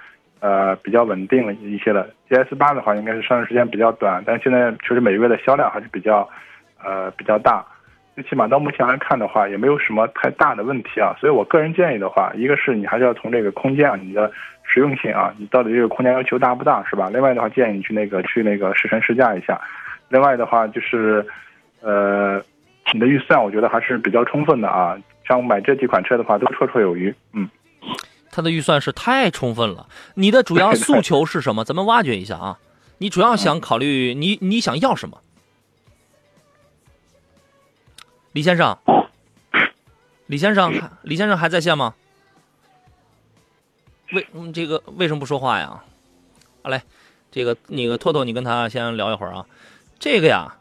[0.42, 2.04] 呃，比较稳定了一些了。
[2.28, 6.28] GS 八的话，应该是上市时间比较短，但现在确实每个月的销量还是比较，
[6.82, 7.64] 呃，比较大。
[8.16, 11.14] 最起码到目前来看的话，也没有什么太大的问题啊。
[11.20, 14.32] 所以我个人建议的话，一个是你还是要从这个空间啊，你的
[14.64, 17.08] 实用性啊，你到底这个空间要求大不大，是吧？
[17.12, 19.60] 另外的话，建议你去那个去那个试乘试驾一下。
[20.08, 21.24] 另外的话就是，
[21.82, 22.42] 呃，
[22.92, 24.98] 你的预算我觉得还是比较充分的啊。
[25.24, 27.14] 像买这几款车的话，都绰绰有余。
[27.32, 27.48] 嗯。
[28.32, 29.86] 他的预算是太充分了。
[30.14, 31.64] 你的主要诉求是什么？
[31.64, 32.58] 咱们挖掘一下啊。
[32.98, 35.20] 你主要想考虑你你想要什么？
[38.32, 38.78] 李先生，
[40.26, 41.94] 李先生，李先生还在线吗？
[44.12, 45.82] 为嗯这个为什么不说话呀？
[46.62, 46.82] 好嘞，
[47.30, 49.44] 这个那个托托，你跟他先聊一会儿啊。
[49.98, 50.56] 这个呀，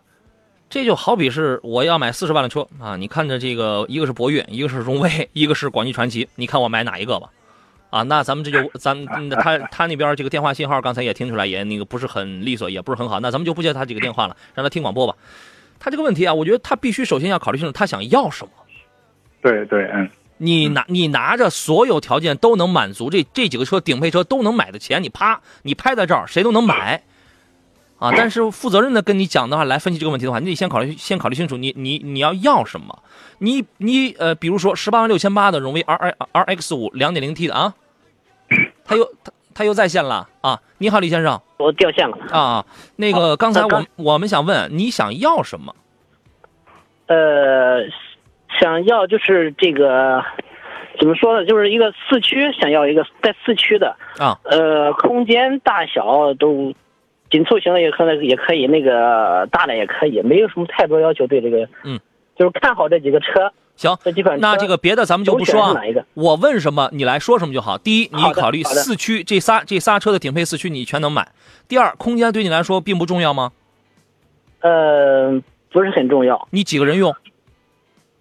[0.70, 7.30] 这就好比是我要买四十万的车啊，你看着这个一个是博越，一个是荣威，一个是广汽传祺，你看我买哪一个吧？
[7.92, 15.14] 啊，那咱们这就咱们他他那边这个电话信号刚才也听出来，也那个不是很利索，也不是很好，那咱们就不接他这个电话了，让他听广播吧。
[15.78, 18.52] 他这个问题啊，我觉得他必须首先要考虑清楚他想要什么。
[19.42, 27.04] 对对，嗯，你拿你拿着所有条件都能满足这这几个车顶配车都能买的钱，你啪你拍在这儿，谁都能买，
[28.00, 28.12] 啊！
[28.16, 33.04] 但是负责任的跟你讲的话，来分析这个问题的话，你得先考虑先考虑清楚，你你你要要什么？
[33.40, 37.74] 你你呃，比如说十八万六千八的荣威 R R R X 五两点零 T 的啊，
[38.92, 40.60] 他又他他又在线了啊！
[40.80, 42.18] 你好，李先生我掉线了。
[42.30, 42.66] 啊，
[42.98, 45.74] 那个刚才我我们想问你想要什么？
[47.08, 47.82] 呃，
[48.60, 50.22] 想要就是这个
[51.00, 51.46] 怎么说呢？
[51.46, 53.96] 就是一个四驱，想要一个带四驱的。
[54.18, 56.74] 啊，呃，空间大小都
[57.30, 61.26] 紧凑型的也可能也可以，那个大的也可以，没有什么太多要求。
[61.28, 61.98] 对这个，嗯，
[62.36, 63.52] 就是看好这几个车，
[63.82, 63.98] 行。
[64.40, 65.82] 那这个别的咱们就不说啊。
[66.14, 67.78] 我问什么你来说什么就好。
[67.78, 71.28] 第一，你考虑四驱这仨这仨车的顶配四驱你全能买。
[71.68, 73.52] 第二，空间对你来说并不重要吗？
[74.60, 75.42] 呃，
[75.72, 76.48] 不是很重要。
[76.52, 77.16] 你几个人用？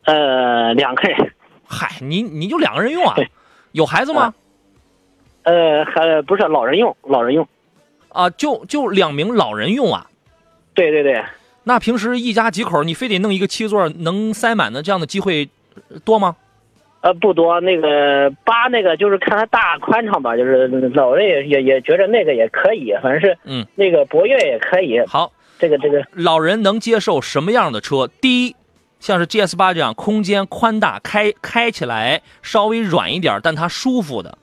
[0.05, 1.33] 呃，两个人，
[1.69, 3.15] 嗨，你你就两个人用啊？
[3.73, 4.33] 有孩子吗？
[5.43, 7.47] 呃，还不是老人用，老人用。
[8.09, 10.07] 啊，就就两名老人用啊？
[10.73, 11.23] 对对对，
[11.65, 15.49] 那平时一家几口，你非得弄一个七座能塞满的这样的机会
[15.89, 16.37] 呃多吗？
[17.03, 17.61] 呃，不多。
[17.61, 25.01] 那个八那个就是看它大宽敞吧，就是老人也也也觉得那个也可以，反正是嗯，那个博越也可以。
[25.07, 28.07] 好，这个这个老人能接受什么样的车？
[28.21, 28.57] 第一，
[28.99, 34.37] 像是 GS 八这样空间宽大，开开起来稍微软一点，但它舒服的。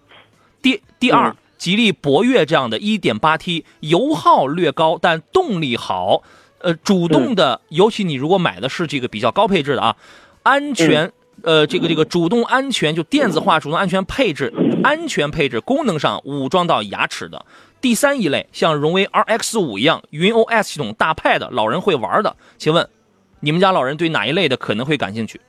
[0.62, 6.22] 第第二，嗯吉利博越这样的 1.8T，油耗略高，但动力好。
[6.68, 9.96] 呃，主动的，尤其你如果买的是这个比较高配置的啊，
[10.44, 11.10] 安全。
[11.44, 14.52] 呃，这个这个主动安全就电子化主动安全配置，
[14.84, 17.46] 安全配置功能上武装到牙齿的。
[17.80, 22.90] 第三一类，像荣威 RX 五一样云 OS 系统大派的，老人会玩的，请问
[23.40, 25.40] 你们家老人对哪一类的可能会感兴趣？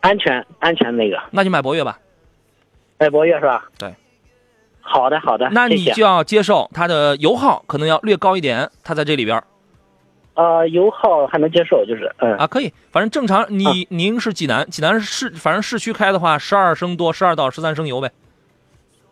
[0.00, 1.98] 安全安全那个，那就买博越吧。
[2.98, 3.68] 买，博越是吧？
[3.76, 3.94] 对。
[4.80, 9.44] 好的好的，那你就要接受它的油耗可能要略高一点，它在这里边儿
[10.38, 13.44] 呃油耗还能接受，就是嗯啊，可以，反正正常。
[13.50, 18.08] 你您是济南，济南市，反正市区开的话，十二升多，十二到十三升油呗。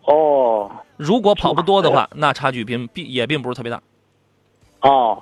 [0.04, 3.82] 哦如果跑不多的话，那差距并并也并不是特别大。
[4.82, 5.20] 哦，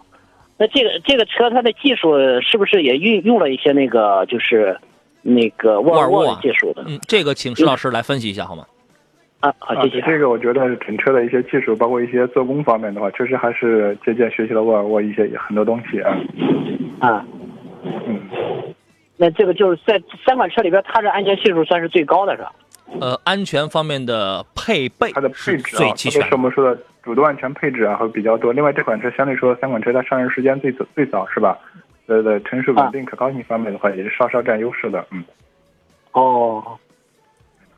[0.59, 2.13] 那这个这个车它的技术
[2.43, 4.79] 是不是也运用了一些那个就是
[5.23, 6.85] 那个沃尔沃技术的？
[6.87, 8.67] 嗯，这个请石老师来分析一下好吗？
[9.45, 10.01] 啊好谢谢。
[10.01, 16.17] 这个我觉得整车的一些技术，包括一些做工方面的话，确实还是借鉴学习了沃尔沃一些很多东西啊。
[17.01, 17.27] 啊，
[17.83, 18.19] 嗯，
[19.19, 22.53] 那这个就是在三款车里边，它的安全系数算是最高的是吧？
[23.01, 26.25] 呃，安全方面的配备它的配置啊，特最齐全的。
[26.25, 28.51] 别是我们说的主动安全配置啊，会比较多。
[28.51, 31.59] 另外，这款车相对说三款车它上市时间最早最早是吧？
[32.07, 35.05] 呃的城市稳定可靠性方面的话，也是稍稍占优势的。
[35.11, 35.23] 嗯，
[36.13, 36.79] 哦，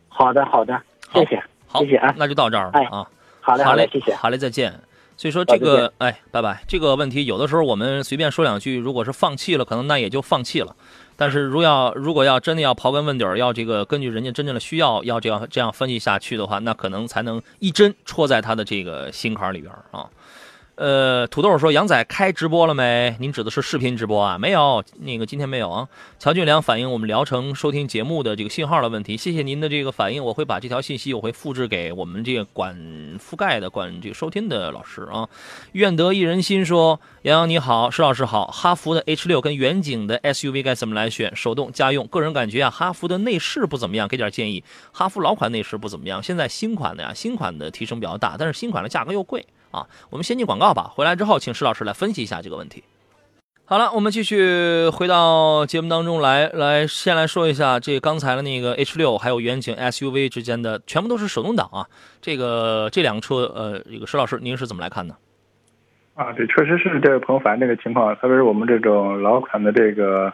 [0.08, 0.80] 好的好的，
[1.12, 3.06] 谢谢好谢谢啊，那就到这儿了哎啊。
[3.40, 4.14] 好嘞好嘞，谢谢。
[4.14, 4.80] 好嘞，再见。
[5.16, 6.62] 所以说这个，哎，拜拜。
[6.68, 10.76] 这个问题有的时候我们随便说两句，如果是放弃了，可能那也就放弃了。
[11.16, 20.06] 但是如要如果要真的要刨根问底儿，要这个根据人家真正的需要，要这样这样分析下去的话，那可能才能一针戳在他的这个心坎儿里边儿啊。
[20.76, 23.16] 呃，土豆说杨仔开直播了没？
[23.18, 24.36] 您指的是视频直播啊？
[24.36, 25.88] 没有，那个今天没有啊。
[26.18, 32.76] 乔俊良反映我们聊城收听节目的这个信号的问题，谢谢您的这个反映，我会把这条信息我会复制给我们这个管
[33.18, 35.26] 覆盖的、管这个收听的老师啊。
[35.72, 41.34] 愿得一人心说，杨洋你好，石老师好，哈弗的 H 六跟远景的 SUV 该怎么来选？
[41.34, 44.62] 手动家用，个人感觉啊，哈弗的内饰不怎么样，给点建议。
[44.92, 49.86] 哈弗老款内饰不怎么样，现在新款的呀，新款的提升比较大，但是新款的价格又贵啊。
[50.10, 52.84] 我们先进广告吧，回来之后请石老师来分析一下这个问题。
[53.68, 61.84] 好了，我们继续回到节目当中来，来先来说一下这刚才的那个 H 六还有远景 SUV 之间的全部都是手动挡啊。
[62.22, 65.16] 这个这两个车，呃，这个石老师您是怎么来看呢？
[66.14, 70.32] 啊，对，确实是这个朋友反映这个情况，特别是我们这种老款的这个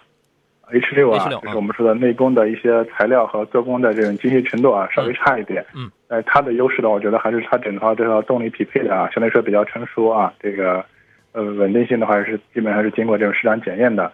[0.72, 5.64] H 六啊，就是我们说的内功的一些材料和做工的这种精细程度啊，稍微差一点。
[5.74, 10.84] 嗯，呃，它的优势呢，我觉得还是它整套这套动力匹配的啊，相对来说比较成熟啊，这个
[11.32, 14.10] 呃稳定性的话是基本上是经过这种市场检验的。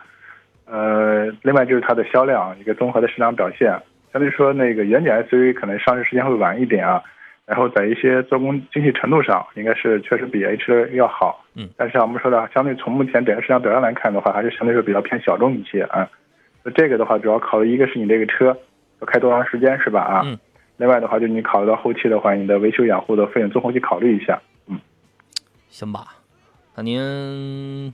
[0.66, 3.70] 呃，另外就是它的销量一个综合的市场表现，
[4.12, 7.02] 相对说那个远景 SUV 可能上市时间会晚一点啊。
[7.46, 11.42] 然后在一些做工精细程度上，应该是确实比 H 六要好。
[11.54, 16.06] 嗯，但是啊我们说的，相对从目前整个市场表现来看的话，还是相对说比较偏小众一些啊。
[16.68, 18.54] 那这个的话，主要考虑一个是你这个车
[19.00, 20.02] 要开多长时间是吧？
[20.02, 20.38] 啊，嗯。
[20.76, 24.40] 另外的话，就你考虑到后期的话，你的维修养护的费用综合去考虑一下。
[24.66, 24.78] 嗯，
[25.70, 26.14] 行吧，
[26.76, 27.92] 那您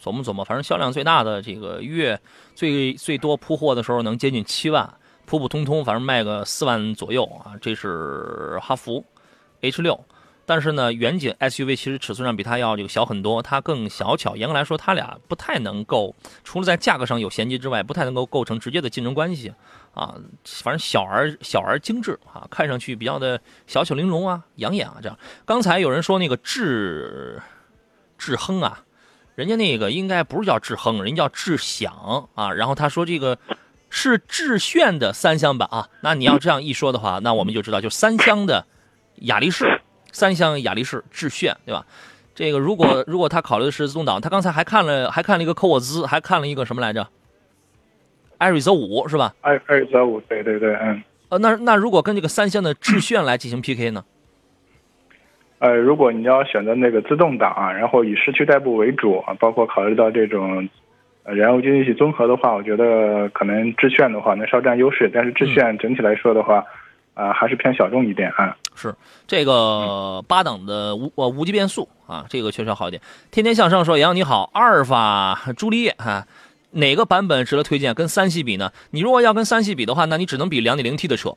[0.00, 2.20] 琢磨琢磨，反正销量最大的这个月
[2.54, 4.88] 最最多铺货的时候能接近七万，
[5.24, 7.56] 普普通通，反正卖个四万左右啊。
[7.60, 9.04] 这是哈弗
[9.62, 9.98] H 六，
[10.48, 14.34] 但是呢，远景 SUV 其实尺寸上比它要这个小很多，它更小巧。
[14.34, 19.52] 严格来说，它俩不太能够，除了在价格上有衔接之外，不太能够构成直接的竞争关系。
[19.92, 24.96] 啊，反正小而小而精致啊，看上去比较的小巧玲珑啊，养眼啊。
[25.02, 27.42] 这样，刚才有人说那个智
[28.16, 28.84] 智亨啊，
[29.34, 32.50] 人家那个应该不是叫智亨，人家叫智享啊。
[32.54, 33.36] 然后他说这个
[33.90, 35.90] 是智炫的三厢版啊。
[36.00, 38.64] 那你要这样一说的话，那我们就知道就三厢的
[39.16, 39.82] 雅力士，
[40.12, 41.84] 三厢雅力士致炫，对吧？
[42.34, 47.08] 这个如果如果他考虑的是自动挡，他刚才还看了还看了一个科沃兹，还看了一个什么来着？
[48.38, 49.34] 艾瑞泽五是吧？
[49.40, 51.02] 艾艾瑞泽五，对对对，嗯。
[51.30, 54.04] 呃，那那如果跟这个三厢的致炫来进行 PK 呢？
[55.58, 60.68] 呃，如果你要选择那个自动挡啊，然后以市区代步为主啊，包括考虑到这种
[61.24, 66.64] 呃燃油经济性综合的话，我觉得可能致炫的话能稍占优势，但是致炫整体来说的话，
[67.14, 68.56] 啊还是偏小众一点啊。
[68.78, 68.94] 是
[69.26, 73.02] 这个八档的无呃无级变速啊，这个确实要好一点。
[73.30, 76.26] 天天向上说杨你好，阿尔法朱丽叶哈。
[76.70, 77.94] 哪个版本值得推荐？
[77.94, 78.70] 跟三系比呢？
[78.90, 81.34] 你如果要跟三系比的话，那你只能比 2.0T 的车，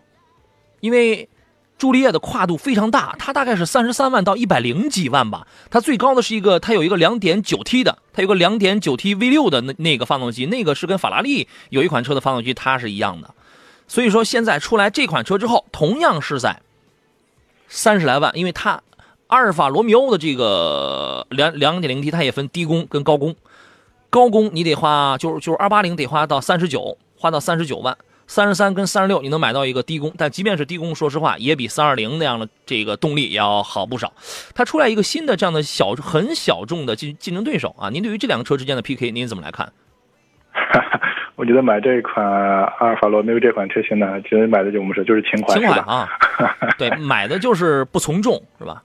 [0.82, 1.30] 因为
[1.78, 5.48] 朱丽叶的跨度非常大，它大概是三十三万到一百零几万吧。
[5.70, 13.34] 它最高的是一个，它有一个 2.9T 的，它有个 2.9T V6 的那那个发动机，那个是跟法拉利有一款车的发动机它是一样的。
[13.88, 16.62] 所以说现在出来这款车之后，同样是在
[17.74, 18.82] 三十来万，因为它
[19.28, 23.34] 阿尔法罗密欧的这个两两点零 T 它也分低功跟高功。
[24.10, 34.12] 高功你得花，就是就是二八零得花到三十九，花到三十九万，三十三跟三十六你能买到一个低功，但即便是低功，说实话也比三二零那样的这个动力要好不少。
[34.54, 39.72] 它出来一个新的这样的小很小众的竞竞争对手啊，您对于这两个车之间的 PK 您怎么来看？
[41.36, 46.08] 我觉得买这款阿尔法罗密欧这款车型呢，其实买的就我们说就是情怀，情怀啊，
[46.78, 48.84] 对，买的就是不从众是吧？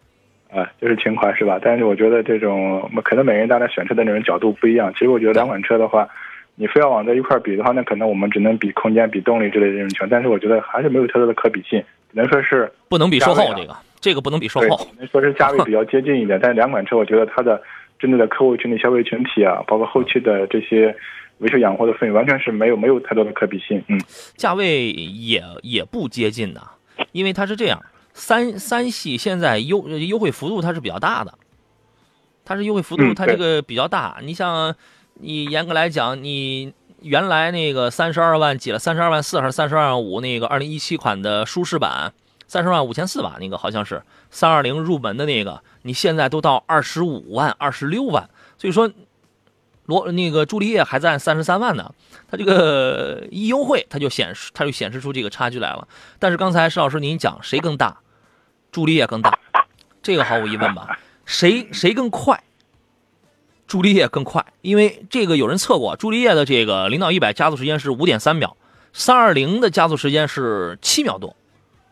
[0.51, 1.59] 啊，就是情怀是吧？
[1.63, 4.91] 但是我觉得这种可能每个人大家选车的那种角度不一样。
[4.95, 6.09] 其实我觉得两款车的话，
[6.55, 10.09] 你非要往在一块比的话，那可能我们只能比空间、比动力之类的这种情况。
[10.09, 11.79] 但是我觉得还是没有太多的可比性，
[12.11, 14.77] 只能说是不能比售后这个，这个不能比售后。
[14.77, 16.39] 只能说是价位比较接近一点。
[16.41, 17.61] 但是两款车，我觉得它的
[17.99, 20.97] 针对的客户群体、消费群体啊，包括后期的这些
[21.39, 23.83] 维修养护的费用，完全是没有没有太多的可比性。
[23.89, 24.01] 嗯，
[24.37, 26.63] 价位也也不接近的，
[27.13, 27.83] 因为它是这样。
[28.15, 31.35] 三三系现在优优惠幅度它是比较大的，
[32.47, 34.17] 它是优惠幅度它这个比较大。
[34.23, 34.75] 你像
[35.21, 36.73] 你严格来讲，你
[37.03, 40.23] 原来那个三十二万几了，三十二万四还是三十二万五？
[40.23, 42.15] 那个二零一七款的舒适版，
[42.47, 48.91] 三十万五千四吧，那个好像是三二零入门的那个，你现在都到二十五万、二十六万，所以说。
[49.87, 51.95] 罗那个朱丽叶还在三十三万呢，
[52.29, 55.89] 它这个一优惠，它就显示它就显示出这个差距来了。
[56.19, 57.99] 但是刚才石老师您讲谁更大，
[58.71, 59.39] 朱丽叶更大，
[60.03, 60.99] 这个毫无疑问吧？
[61.25, 62.43] 谁谁更快？
[63.67, 68.57] 朱丽叶更快，因为这个有人测过，朱丽叶的这个零到一百加速时间是五点三秒，
[68.93, 71.35] 三二零的加速时间是七秒多，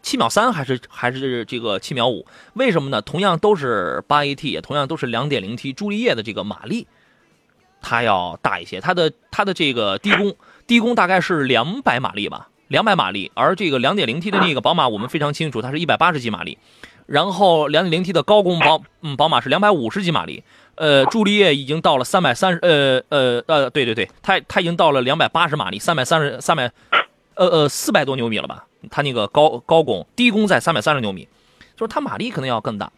[0.00, 2.24] 七秒三还是还是这个七秒五？
[2.52, 3.02] 为什么呢？
[3.02, 6.86] 同样都是八 AT，也同样都是两点零 T，朱丽叶的这个马力。
[7.84, 10.34] 它要大一些，它的它的这个低功
[10.66, 13.30] 低功大概是两百马力吧，两百马力。
[13.34, 16.56] 而这个两点零 T 的那个宝马，我们非常清楚，它是一百八十几马力。
[17.06, 20.42] 然后两点零 T 的高功宝，嗯，宝马是两百五十几马力。
[20.76, 26.72] 呃，朱丽叶已经到了三百三十，呃呃呃，对对对，它它已经到了两百八十马力，三百三十三百，
[27.34, 28.64] 呃呃，四百多牛米了吧？
[28.90, 31.28] 它那个高高功低功在三百三十牛米，
[31.76, 32.90] 就是它马力可能要更大。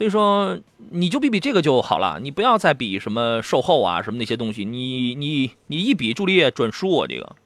[0.00, 0.58] 所以说，
[0.92, 4.64] 你就比比这个就好了，你不要再比什么售后啊，什么那些东西。
[4.64, 7.36] 你你你一比，朱丽叶准输我这个。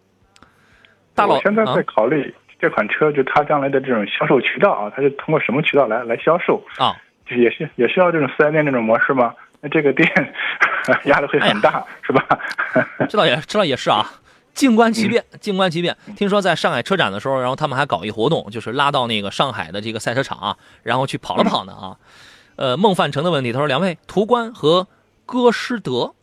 [1.17, 6.95] 大佬，现在在考虑这款车，就它将来的这种销售渠道啊，它是通过什么渠道来来销售啊？
[7.29, 9.35] 就也是也需要这种四 S 店这种模式吗？
[9.61, 10.09] 那这个店
[11.07, 12.25] 压力会很大，是吧？
[13.11, 14.09] 这倒也这倒也是啊。
[14.55, 15.97] 静观其变，静观其变。
[16.17, 21.99] 听说在上海车展的时候，然后他们还搞一活动，就是拉到那个上海的这个赛车场，啊然后去跑了跑呢啊。
[22.57, 24.87] 呃，孟范成的问题，他说：“两位，途观和
[25.27, 26.15] 歌诗德，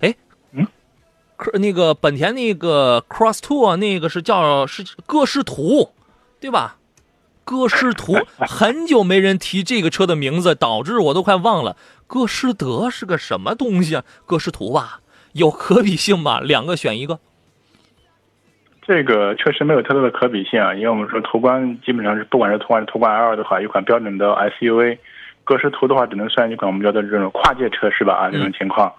[0.00, 0.14] 哎，
[0.52, 0.66] 嗯，
[1.36, 5.90] 科那个本田那个 Cross Two 那个是叫是歌诗图，
[6.40, 6.76] 对吧？
[7.44, 8.16] 歌诗图，
[8.46, 11.76] 很久没人提这个车的名字，导致我都快忘了。
[12.06, 14.04] 歌诗德是个什么东西啊？
[14.24, 15.00] 歌诗图吧，
[15.32, 16.40] 有可比性吧？
[16.40, 17.18] 两个选一个。
[18.90, 24.98] 这个确实没有太多的可比性啊，因为我们说途观基本上是不管是途观途观 L 的话，一款标准的 SUV，
[25.44, 28.14] 格式图的话只能算一款我们叫做这种跨界车是吧？
[28.14, 28.92] 啊，这种情况，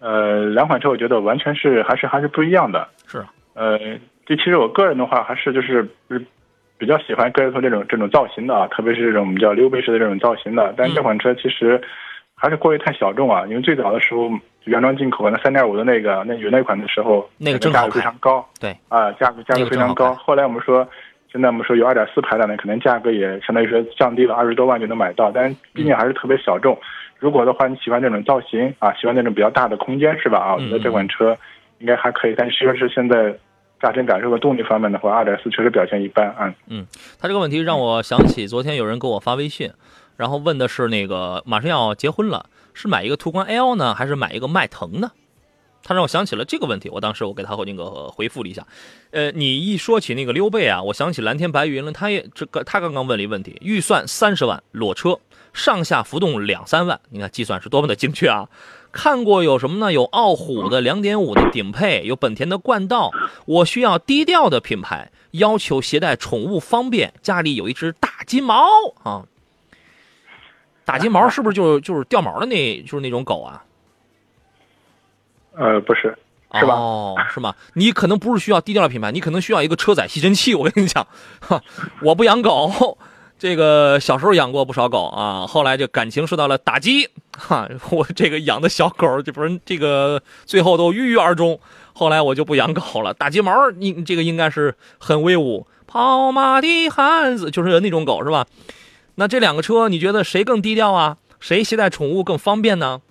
[0.00, 2.88] 呃，两款车我觉得完全是还是还是不一样的。
[3.06, 3.24] 是，
[3.54, 3.78] 呃，
[4.26, 6.20] 这其实我个人的话还是就是是
[6.76, 11.80] 比较喜欢歌诗图这种这种造型的啊，特别是这种我们叫溜背式的这种造型的，但这款车其实
[12.34, 14.28] 还是过于太小众啊，因为最早的时候。
[14.64, 20.14] 原装进口可能三点五的那个，那有那款的时候，那个价格非常高，对啊，价格价格非常高。
[20.14, 20.86] 后来我们说，
[21.32, 26.78] 现在我们说有二点四排量的，可能价格也相当于说降低了二十多万就能买到，但毕竟还是特别小众。
[27.18, 30.38] 如果的话，你喜欢这种造型啊，喜欢那种比较大的空间是吧？
[30.38, 31.36] 啊，我觉得这款车
[31.78, 32.34] 应该还可以。
[32.36, 33.34] 但是说是现在
[33.82, 36.52] 驾乘感受和动力方面的话，二点四确实表现一般啊。
[36.68, 36.86] 嗯，
[37.20, 39.70] 他这个问题让我想起昨天有人给我发微信，
[40.20, 42.44] 然后问的是那个马上要结婚了，
[42.74, 45.12] 是买一个途观 L 呢，还是买一个迈腾呢？
[45.82, 48.66] 他让我想起了这个问题，我当时我给他那个回复了一下，
[49.12, 51.90] 呃，你一说起那个溜背啊，我想起蓝天白云了。
[51.90, 55.18] 他也这个他刚刚问了一问题，预算三十万裸车，
[55.54, 58.46] 上下浮动两三万，你看计算是多么的精确啊！
[58.92, 59.90] 看过有什么呢？
[59.90, 63.10] 有傲虎的两点五的顶配，有本田的冠道。
[63.46, 68.66] 我需要低调的品牌，要求携带宠物方便，家里有一只大金毛
[69.02, 69.24] 啊。
[70.90, 73.62] 大金毛是不是就就是掉毛的那，就是那种狗啊？
[75.56, 76.18] 呃，不是，
[76.54, 76.74] 是吧？
[76.74, 77.54] 哦，是吗？
[77.74, 80.52] 你可能不是需要低调的品牌，你可能需要一个车载吸尘器。
[80.52, 81.06] 我跟你讲，
[81.38, 81.62] 哈，
[82.02, 82.98] 我不养狗，
[83.38, 91.60] 这个小时候养过不少狗啊，后来就感情受到了打击，哈，我这个养的小狗就不是这个最后都郁郁而终。
[91.92, 93.14] 后来我就不养狗了。
[93.14, 98.44] 打金毛，你这个应该是很威武，跑马的汉子就是那种狗是吧？
[99.20, 101.18] 那这两个车，你觉得谁更低调啊？
[101.40, 103.02] 谁携带宠物更方便呢？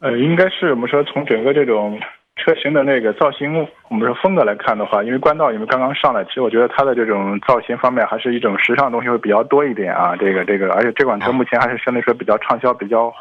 [0.00, 2.00] 呃，应该是我们说从整个这种
[2.38, 10.16] 车型的那个造型，我们说风格来看的话，因为冠道因为刚刚上来，其实我觉得它的这种造型方面还是一种时尚东西会比较多一点啊。
[10.16, 13.12] 这个这个，而且这款车目前还是相对说比较畅销、比较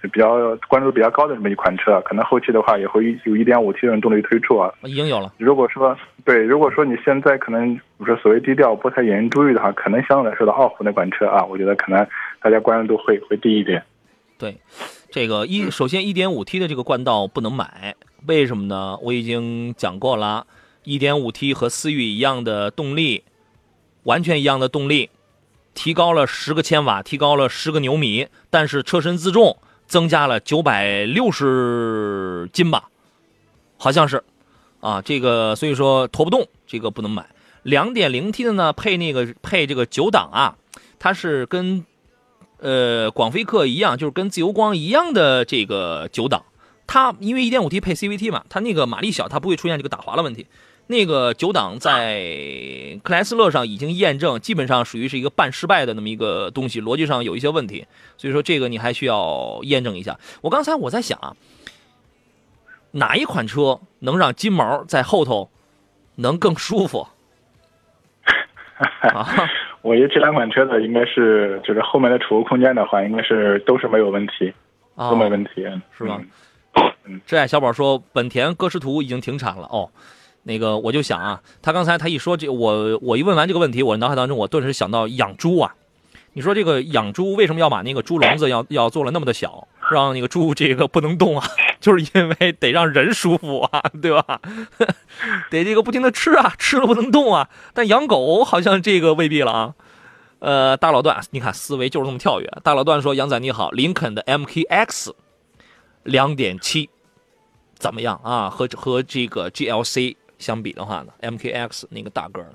[0.00, 4.72] 比较关注度比较高的这么一款车，可能后期的话也会有一点五 T 这种动力推出啊。
[4.82, 5.32] 已经有了。
[5.38, 12.06] 如果说对，如果说你现在可能我说所谓低调不太引人注意的话，可能相对来说的傲虎那款车啊，我觉得可能
[12.40, 13.82] 大家关注度会会低一点。
[14.38, 14.56] 对。
[15.16, 17.96] 这个一首先一点五 T 的这个冠道不能买，
[18.26, 18.98] 为什么呢？
[19.00, 20.46] 我已经讲过了，
[20.84, 23.24] 一点五 T 和思域一样的动力，
[24.02, 25.08] 完全一样的动力，
[25.72, 29.56] 提高了十个千瓦，提高了十个牛米，但是车身自重
[29.86, 32.90] 增加了九百六十斤吧，
[33.78, 34.22] 好像是，
[34.80, 37.26] 啊，这个所以说拖不动，这个不能买。
[37.62, 40.58] 两点零 T 的呢，配那个配这个九档啊，
[40.98, 41.86] 它是跟。
[42.58, 46.44] 呃，广菲克一样，就是跟自由光一样的这个九档，
[46.86, 50.46] 它因为 1.5T 配 CVT 嘛，它那个马力小，它不会出现这个打滑的问题。
[50.88, 57.86] 那个九档在克莱斯勒上已经验证，基本上属于是一个半失败的那么一个东西，逻辑上有一些问题，
[58.16, 60.18] 所以说这个你还需要验证一下。
[60.42, 61.36] 我刚才我在想啊，
[62.92, 65.50] 哪一款车能让金毛在后头
[66.14, 67.08] 能更舒服？
[69.12, 69.28] 啊？
[69.86, 74.52] 我觉得这两款车子应该是，就是后面的储物空间的话，应该是都是没有问题，
[74.96, 75.64] 都没问题，
[75.96, 76.20] 是吧？
[77.04, 79.88] 嗯，挚爱小宝说，本田歌诗图已经停产了哦。
[80.42, 85.72] 那个我就想啊，他刚才他一说这，我我一问完这个问题，我脑海当中我顿时想到养猪啊。
[86.32, 91.46] 你说这个养猪为什么要把那个猪笼子要要做了那么的小，让那个猪这个不能动啊？
[91.80, 94.40] 就是因为得让人舒服啊，对吧？
[95.50, 97.48] 得这个不停的吃啊，吃了不能动啊。
[97.74, 99.74] 但养狗好像这个未必了啊。
[100.38, 102.48] 呃，大老段，你看思维就是这么跳跃。
[102.62, 105.12] 大老段说：“杨仔你好，林肯的 MKX
[106.02, 106.90] 两点七
[107.74, 108.50] 怎么样啊？
[108.50, 112.52] 和和这个 GLC 相比的话呢，MKX 那个大个的。”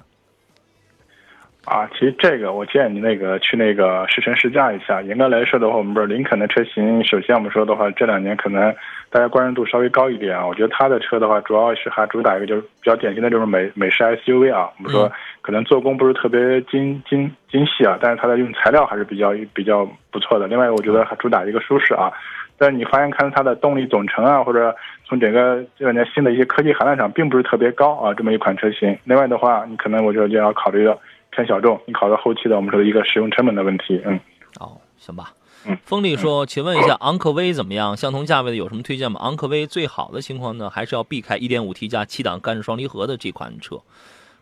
[1.66, 5.00] 啊，其实这个我建议你那个去那个试乘试驾一下。
[5.04, 8.74] 严格来说的话，我们不是林肯的车型，首先我们说的话，这两年可能
[9.12, 10.46] 大家关注度稍微高一点啊。
[10.46, 14.72] 我觉得它的车的话，主要是还主打一个就是比较典型的就是美美式 SUV 啊。
[14.80, 20.48] 我们说可能做工不是特别精精精细啊，但是它的用材料还是比较比较不错的。
[20.48, 22.12] 另外，我觉得还主打一个舒适啊。
[22.58, 28.14] 但是你发现看它的动力总成啊，或者从整个这两年新的一些科技含量上，并不是特别高啊。
[28.16, 30.98] 这么一款车型，另外的话，你可能我觉得就要考虑了。
[31.32, 34.20] 偏小众，你考虑后期的我们说的一个使用成本的问题，嗯，
[34.60, 35.34] 哦，行吧，
[35.66, 37.96] 嗯，锋利说，请问一下昂科威怎么样？
[37.98, 39.20] 相同价位的有什么推荐吗？
[39.24, 43.80] 昂科威最好的情况呢，还是要避开 1.5T 加七档干式双离合的这款车。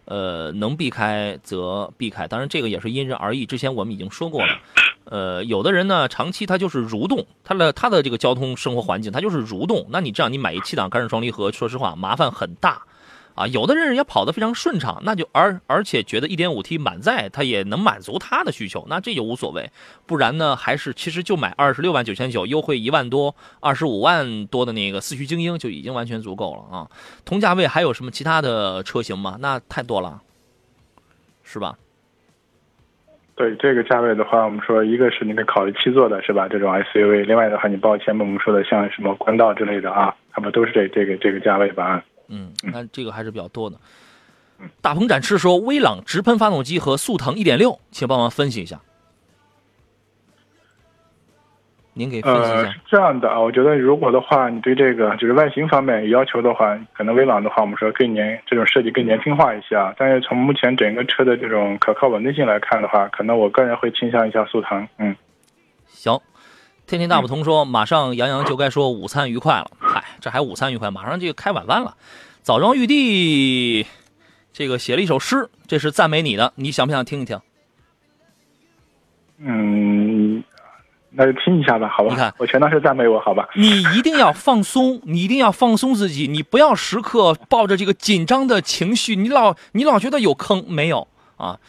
[0.05, 3.45] 呃，能避开则避开，当然这个也是因人而异。
[3.45, 4.57] 之前我们已经说过了，
[5.03, 9.85] 呃，有的人呢，长期他就是蠕动，他的他的这个交通生活环境，他就是蠕动。
[9.91, 12.81] 那你这样，你买一七档干式双离合，说实话麻烦很大。
[13.39, 19.71] 啊，有的人人家跑得非常顺畅，那就而而且觉得 1.5T 满载它也能满足他的需求，那这就无所谓。
[20.05, 26.87] 不然呢，还是其实就买二十六万九千九，优惠一万多，二十五万多的那个四驱精英就已经完全足够了啊。
[27.23, 29.37] 同价位还有什么其他的车型吗？
[29.39, 30.21] 那太多了，
[31.45, 31.77] 是吧？
[33.35, 36.49] 对这个价位的话，我们说一个是你可以考虑七座的，是吧？
[36.49, 42.03] 这种 SUV，另外的话，你包括前面我们说的像什么冠道之类的啊，他们都是这这个这个价位吧？
[42.29, 43.77] 嗯，那这个还是比较多的。
[44.81, 48.79] 大鹏展翅说，威朗直喷发动机和速腾1.6，请帮忙分析一下。
[51.93, 52.51] 您给分析一下。
[52.53, 59.93] 呃，是这样的啊，我觉得如果的话，你对这个就是外形方面有要求的话，可能威朗的话，我们说更年这种设计更年轻化一些啊。
[59.97, 64.87] 但是从目前整个车的这种可靠稳定性来看的话，可能我个人会倾向一下速腾。
[64.97, 65.15] 嗯，
[65.87, 66.19] 行。
[66.89, 69.69] 天天大不同说，马上杨洋就该说午餐愉快了。
[69.77, 70.89] 嗨，这还午餐愉快？
[70.89, 71.95] 马上就开晚饭了。
[72.41, 73.85] 枣庄玉帝
[74.51, 77.39] 这个写了一首诗，这是赞美你的，你想不想听一听？
[79.37, 80.43] 嗯，
[81.11, 82.09] 那就听一下吧，好吧。
[82.09, 83.47] 你看，我全当是赞美我，好吧。
[83.53, 91.59] 你一定要放松， 你一定要放松自己，你不要时刻抱着这个紧张的情绪，你老你老觉得有坑没有啊？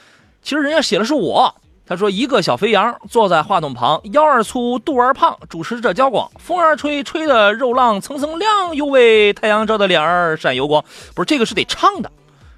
[0.40, 1.54] 其实人家写的是我。
[1.90, 10.84] 他说：“一个小肥羊坐在话筒旁，腰儿粗，肚儿胖，主持着交广，风儿吹，吹的肉浪蹭蹭亮，呦喂，太阳照的脸儿闪油光。
[11.16, 12.08] 不是这个是得唱的，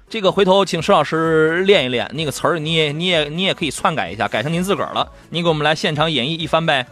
[0.07, 6.85] 这个回头请石老师练一练，那个词儿你也你也你也可以篡改一下，改成您自个儿了，你给我们来现场演绎一番呗。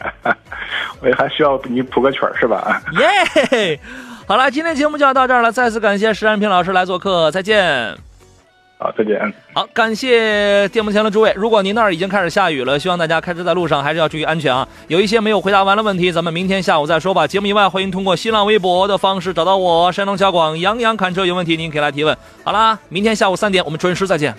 [1.02, 2.82] 我也还需要你谱个曲儿是吧？
[2.98, 3.78] 耶，
[4.26, 7.94] 好了，今天节目就要到这儿了，再次感谢石安平老师来做客，再见。”
[8.82, 9.32] 好，再见。
[9.52, 11.32] 好，感谢电幕前的诸位。
[11.36, 14.66] 如果您那儿已经开始下雨了，希望大家开车在路上还是要注意安全啊。
[14.88, 17.24] 有一些没有回答完的问题，咱们明天下午再说吧。
[17.24, 22.16] 节目以外，欢迎通过新浪微博的方式找到我，山东小广杨洋看车有问题，您可以来提问。
[22.42, 24.34] 好啦，明天下午三点我们准时再见。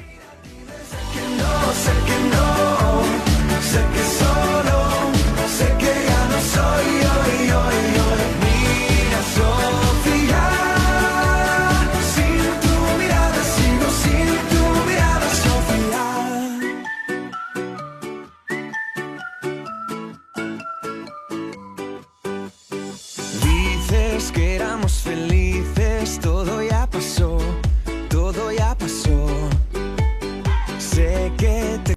[31.43, 31.83] que te